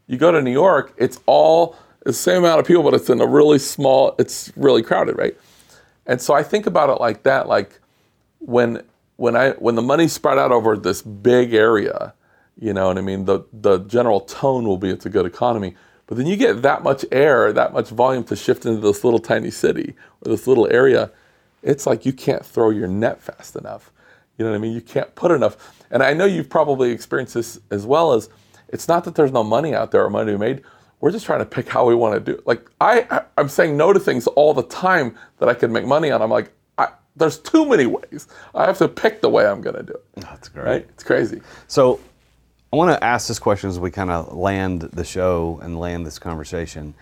[0.06, 1.76] You go to New York, it's all
[2.06, 4.16] the same amount of people, but it's in a really small.
[4.18, 5.36] It's really crowded, right?
[6.06, 7.47] And so I think about it like that.
[7.47, 7.80] Like
[8.39, 8.84] when
[9.18, 12.14] when I when the money's spread out over this big area,
[12.58, 13.26] you know what I mean.
[13.26, 15.76] The the general tone will be it's a good economy.
[16.08, 19.18] But then you get that much air, that much volume to shift into this little
[19.20, 21.12] tiny city or this little area.
[21.64, 23.91] It's like you can't throw your net fast enough.
[24.38, 24.74] You know what I mean?
[24.74, 25.84] You can't put enough.
[25.89, 28.30] And I know you've probably experienced this as well as
[28.68, 30.62] it's not that there's no money out there or money to be made.
[31.06, 32.47] We're just trying to pick how we want to do it.
[32.47, 35.86] Like I, I I'm saying no to things all the time that I could make
[35.86, 36.20] money on.
[36.20, 38.28] I'm like, I, there's too many ways.
[38.56, 40.03] I have to pick the way I'm going to do it.
[40.16, 40.66] That's great.
[40.66, 40.88] Right?
[40.89, 41.41] It's crazy.
[41.68, 41.99] So
[42.74, 46.08] I want to ask this question as we kind of land the show and land
[46.08, 46.95] this conversation.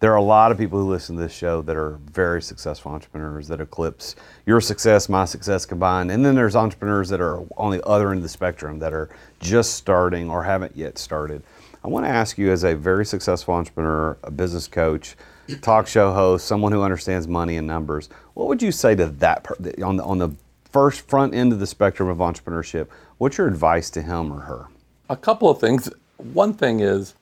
[0.00, 2.90] There are a lot of people who listen to this show that are very successful
[2.90, 6.10] entrepreneurs that eclipse your success, my success combined.
[6.10, 9.08] And then there's entrepreneurs that are on the other end of the spectrum that are
[9.38, 11.44] just starting or haven't yet started.
[11.86, 15.14] I want to ask you, as a very successful entrepreneur, a business coach,
[15.62, 19.44] talk show host, someone who understands money and numbers, what would you say to that
[19.44, 20.30] per- on the, on the
[20.72, 22.88] first front end of the spectrum of entrepreneurship?
[23.18, 24.66] What's your advice to him or her?
[25.08, 25.88] a couple of things.
[26.16, 27.14] One thing is,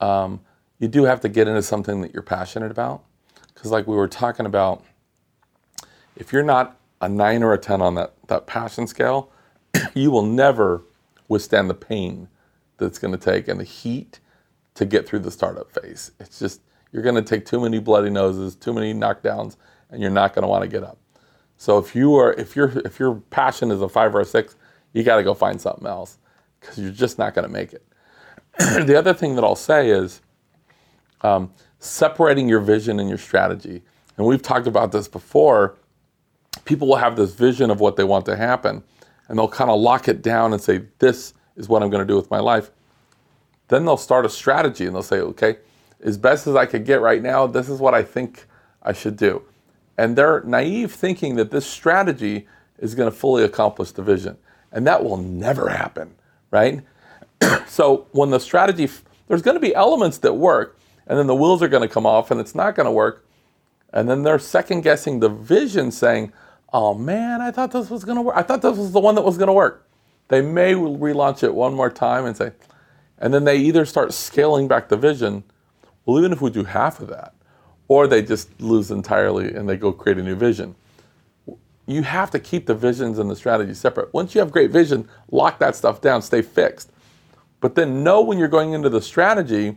[0.00, 0.38] um,
[0.78, 3.02] you do have to get into something that you're passionate about,
[3.52, 4.84] because like we were talking about,
[6.14, 9.32] if you're not a nine or a ten on that that passion scale,
[9.94, 10.82] you will never
[11.26, 12.28] withstand the pain
[12.76, 14.20] that it's going to take and the heat
[14.74, 16.10] to get through the startup phase.
[16.20, 16.60] It's just
[16.92, 19.56] you're going to take too many bloody noses, too many knockdowns,
[19.90, 20.98] and you're not going to want to get up.
[21.56, 24.56] So if you are if your if your passion is a five or a six,
[24.92, 26.18] you got to go find something else
[26.60, 27.84] because you're just not going to make it.
[28.86, 30.20] the other thing that I'll say is
[31.22, 33.82] um, separating your vision and your strategy.
[34.16, 35.76] And we've talked about this before.
[36.64, 38.82] People will have this vision of what they want to happen,
[39.28, 42.10] and they'll kind of lock it down and say, This is what I'm going to
[42.10, 42.70] do with my life.
[43.68, 45.56] Then they'll start a strategy and they'll say, Okay,
[46.02, 48.46] as best as I could get right now, this is what I think
[48.82, 49.42] I should do.
[49.96, 52.46] And they're naive thinking that this strategy
[52.78, 54.36] is going to fully accomplish the vision.
[54.72, 56.14] And that will never happen,
[56.50, 56.82] right?
[57.66, 58.88] so when the strategy,
[59.28, 62.06] there's going to be elements that work, and then the wheels are going to come
[62.06, 63.26] off and it's not going to work.
[63.92, 66.32] And then they're second guessing the vision, saying,
[66.72, 68.36] oh man, I thought this was going to work.
[68.36, 69.86] I thought this was the one that was going to work.
[70.28, 72.52] They may relaunch it one more time and say,
[73.18, 75.44] and then they either start scaling back the vision,
[76.04, 77.34] well, even if we do half of that,
[77.88, 80.74] or they just lose entirely and they go create a new vision.
[81.86, 84.12] You have to keep the visions and the strategy separate.
[84.14, 86.90] Once you have great vision, lock that stuff down, stay fixed.
[87.60, 89.76] But then know when you're going into the strategy,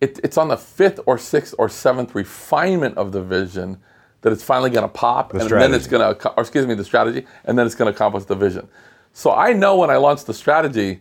[0.00, 3.78] it, it's on the fifth or sixth or seventh refinement of the vision
[4.22, 6.84] that it's finally going to pop, and then it's going to, or excuse me, the
[6.84, 8.68] strategy, and then it's going to accomplish the vision.
[9.16, 11.00] So I know when I launch the strategy,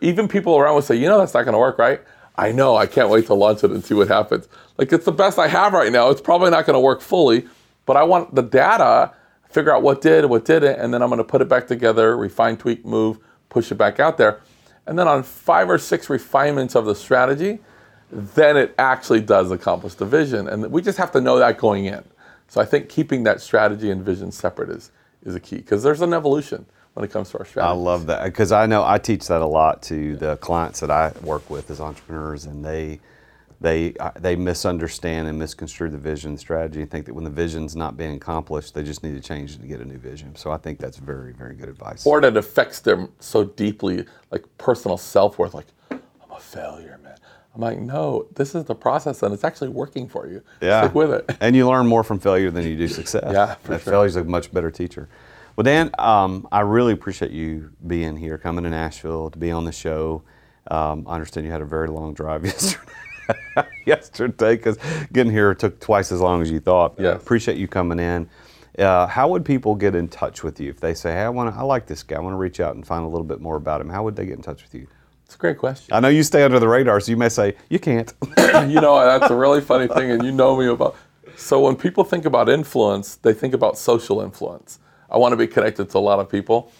[0.00, 2.00] even people around would say, you know, that's not going to work, right?
[2.34, 2.74] I know.
[2.74, 4.48] I can't wait to launch it and see what happens.
[4.78, 6.10] Like it's the best I have right now.
[6.10, 7.46] It's probably not going to work fully,
[7.86, 9.12] but I want the data,
[9.48, 12.16] figure out what did, what didn't, and then I'm going to put it back together,
[12.16, 14.40] refine, tweak, move, push it back out there.
[14.88, 17.60] And then on five or six refinements of the strategy,
[18.10, 20.48] then it actually does accomplish the vision.
[20.48, 22.02] And we just have to know that going in.
[22.48, 24.90] So I think keeping that strategy and vision separate is,
[25.24, 27.70] is a key because there's an evolution when it comes to our strategy.
[27.70, 30.90] I love that because I know I teach that a lot to the clients that
[30.90, 33.00] I work with as entrepreneurs, and they
[33.60, 37.74] they uh, they misunderstand and misconstrue the vision strategy and think that when the vision's
[37.76, 40.34] not being accomplished, they just need to change it to get a new vision.
[40.36, 42.04] So I think that's very very good advice.
[42.06, 45.54] or that affects them so deeply, like personal self worth.
[45.54, 46.00] Like, I'm
[46.30, 47.16] a failure, man.
[47.54, 50.42] I'm like, no, this is the process and it's actually working for you.
[50.62, 50.82] Yeah.
[50.84, 51.36] Stick with it.
[51.40, 53.24] And you learn more from failure than you do success.
[53.32, 53.92] Yeah, for That sure.
[53.92, 55.06] Failure's a much better teacher.
[55.56, 59.64] Well, Dan, um, I really appreciate you being here, coming to Nashville to be on
[59.64, 60.22] the show.
[60.70, 62.92] Um, I understand you had a very long drive yesterday.
[63.84, 64.78] yesterday, because
[65.12, 66.94] getting here took twice as long as you thought.
[66.98, 67.10] Yeah.
[67.10, 68.28] Appreciate you coming in.
[68.78, 71.54] Uh, how would people get in touch with you if they say, "Hey, I want
[71.54, 72.16] to, I like this guy.
[72.16, 73.90] I want to reach out and find a little bit more about him"?
[73.90, 74.86] How would they get in touch with you?
[75.26, 75.92] It's a great question.
[75.92, 78.12] I know you stay under the radar, so you may say you can't.
[78.38, 80.96] you know, that's a really funny thing, and you know me about.
[81.36, 84.78] So when people think about influence, they think about social influence.
[85.12, 86.72] I want to be connected to a lot of people.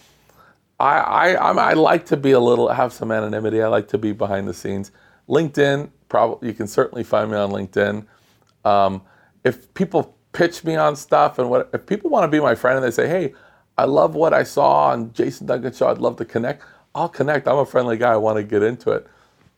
[0.79, 3.61] I I, I'm, I like to be a little have some anonymity.
[3.61, 4.91] I like to be behind the scenes.
[5.29, 8.05] LinkedIn, probably you can certainly find me on LinkedIn.
[8.65, 9.01] Um,
[9.43, 12.75] if people pitch me on stuff and what if people want to be my friend
[12.77, 13.33] and they say, hey,
[13.77, 15.87] I love what I saw on Jason Duncan Show.
[15.89, 16.63] I'd love to connect.
[16.95, 17.47] I'll connect.
[17.47, 18.13] I'm a friendly guy.
[18.13, 19.07] I want to get into it.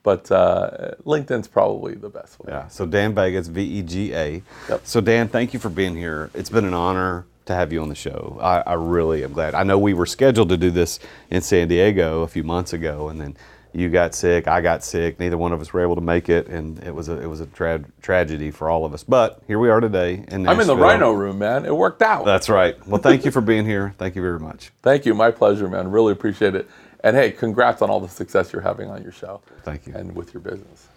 [0.02, 2.52] But uh, LinkedIn's probably the best way.
[2.52, 2.68] Yeah.
[2.68, 4.42] So Dan Vega's, V E G A.
[4.68, 4.80] Yep.
[4.84, 6.30] So Dan, thank you for being here.
[6.32, 8.38] It's been an honor to have you on the show.
[8.40, 9.54] I, I really am glad.
[9.54, 10.98] I know we were scheduled to do this
[11.30, 13.36] in San Diego a few months ago, and then
[13.72, 15.20] you got sick, I got sick.
[15.20, 17.40] Neither one of us were able to make it, and it was a it was
[17.40, 19.04] a tra- tragedy for all of us.
[19.04, 21.66] But here we are today in I'm in the Rhino room, man.
[21.66, 22.24] It worked out.
[22.24, 22.74] That's right.
[22.86, 23.94] Well, thank you for being here.
[23.98, 24.70] Thank you very much.
[24.82, 25.14] Thank you.
[25.14, 25.90] My pleasure, man.
[25.90, 26.68] Really appreciate it.
[27.04, 29.42] And hey, congrats on all the success you're having on your show.
[29.62, 29.94] Thank you.
[29.94, 30.88] And with your business.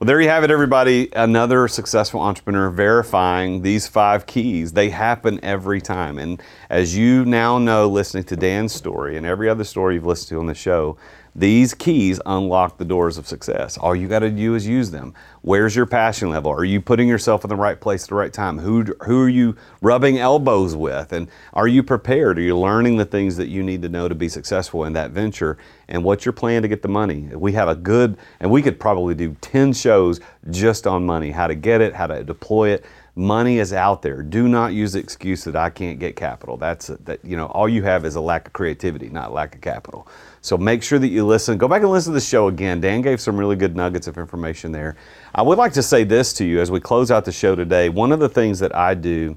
[0.00, 1.10] Well, there you have it, everybody.
[1.14, 4.72] Another successful entrepreneur verifying these five keys.
[4.72, 6.18] They happen every time.
[6.18, 10.30] And as you now know, listening to Dan's story and every other story you've listened
[10.30, 10.96] to on the show,
[11.34, 13.76] these keys unlock the doors of success.
[13.76, 15.12] All you got to do is use them.
[15.42, 16.52] Where's your passion level?
[16.52, 18.58] Are you putting yourself in the right place at the right time?
[18.58, 21.14] Who, who are you rubbing elbows with?
[21.14, 22.38] And are you prepared?
[22.38, 25.12] Are you learning the things that you need to know to be successful in that
[25.12, 25.56] venture?
[25.88, 27.30] And what's your plan to get the money?
[27.34, 31.46] We have a good, and we could probably do 10 shows just on money how
[31.46, 32.84] to get it, how to deploy it.
[33.16, 34.22] Money is out there.
[34.22, 36.56] Do not use the excuse that I can't get capital.
[36.56, 39.60] That's that you know all you have is a lack of creativity, not lack of
[39.60, 40.06] capital.
[40.42, 41.58] So make sure that you listen.
[41.58, 42.80] Go back and listen to the show again.
[42.80, 44.96] Dan gave some really good nuggets of information there.
[45.32, 47.88] I would like to say this to you as we close out the show today.
[47.88, 49.36] One of the things that I do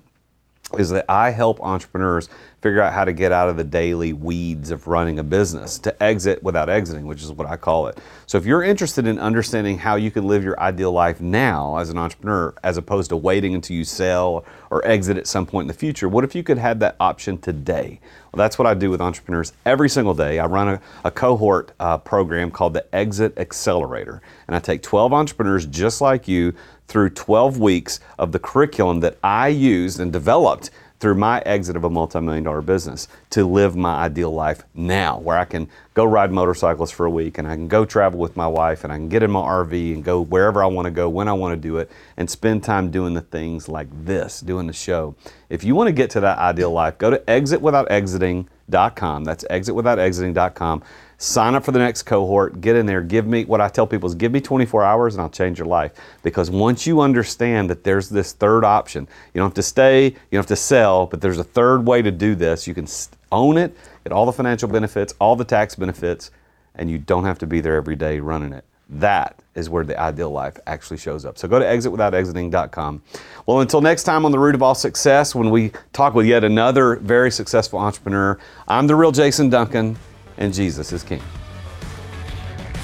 [0.79, 2.29] is that I help entrepreneurs
[2.61, 6.03] figure out how to get out of the daily weeds of running a business to
[6.03, 7.99] exit without exiting, which is what I call it.
[8.25, 11.91] So if you're interested in understanding how you can live your ideal life now as
[11.91, 15.67] an entrepreneur, as opposed to waiting until you sell or exit at some point in
[15.67, 17.99] the future, what if you could have that option today?
[18.33, 20.39] Well, that's what I do with entrepreneurs every single day.
[20.39, 25.13] I run a, a cohort uh, program called the Exit Accelerator, and I take 12
[25.13, 26.55] entrepreneurs just like you
[26.87, 30.71] through 12 weeks of the curriculum that I used and developed
[31.03, 35.37] through my exit of a multi-million dollar business to live my ideal life now where
[35.37, 38.47] I can go ride motorcycles for a week and I can go travel with my
[38.47, 41.09] wife and I can get in my RV and go wherever I want to go
[41.09, 44.65] when I want to do it and spend time doing the things like this, doing
[44.65, 45.13] the show.
[45.49, 49.23] If you want to get to that ideal life, go to exitwithoutexiting.com.
[49.25, 50.83] That's exitwithoutexiting.com.
[51.23, 54.09] Sign up for the next cohort, get in there, give me what I tell people
[54.09, 55.93] is give me 24 hours and I'll change your life.
[56.21, 60.11] Because once you understand that there's this third option, you don't have to stay, you
[60.33, 62.67] don't have to sell, but there's a third way to do this.
[62.67, 62.87] You can
[63.31, 63.73] own it,
[64.03, 66.29] get all the financial benefits, all the tax benefits,
[66.75, 68.65] and you don't have to be there every day running it.
[68.89, 71.37] That is where the ideal life actually shows up.
[71.37, 73.01] So go to exitwithoutexiting.com.
[73.45, 76.43] Well, until next time on The Root of All Success, when we talk with yet
[76.43, 78.37] another very successful entrepreneur,
[78.67, 79.95] I'm the real Jason Duncan,
[80.37, 81.21] and Jesus is King.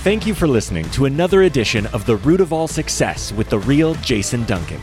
[0.01, 3.59] Thank you for listening to another edition of The Root of All Success with the
[3.59, 4.79] real Jason Duncan.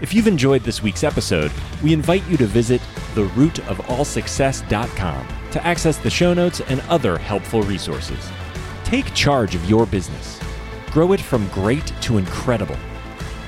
[0.00, 1.50] If you've enjoyed this week's episode,
[1.82, 2.80] we invite you to visit
[3.14, 8.30] therootofallsuccess.com to access the show notes and other helpful resources.
[8.84, 10.38] Take charge of your business.
[10.90, 12.76] Grow it from great to incredible.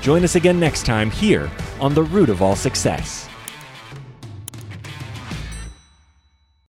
[0.01, 1.49] Join us again next time here
[1.79, 3.29] on The Root of All Success.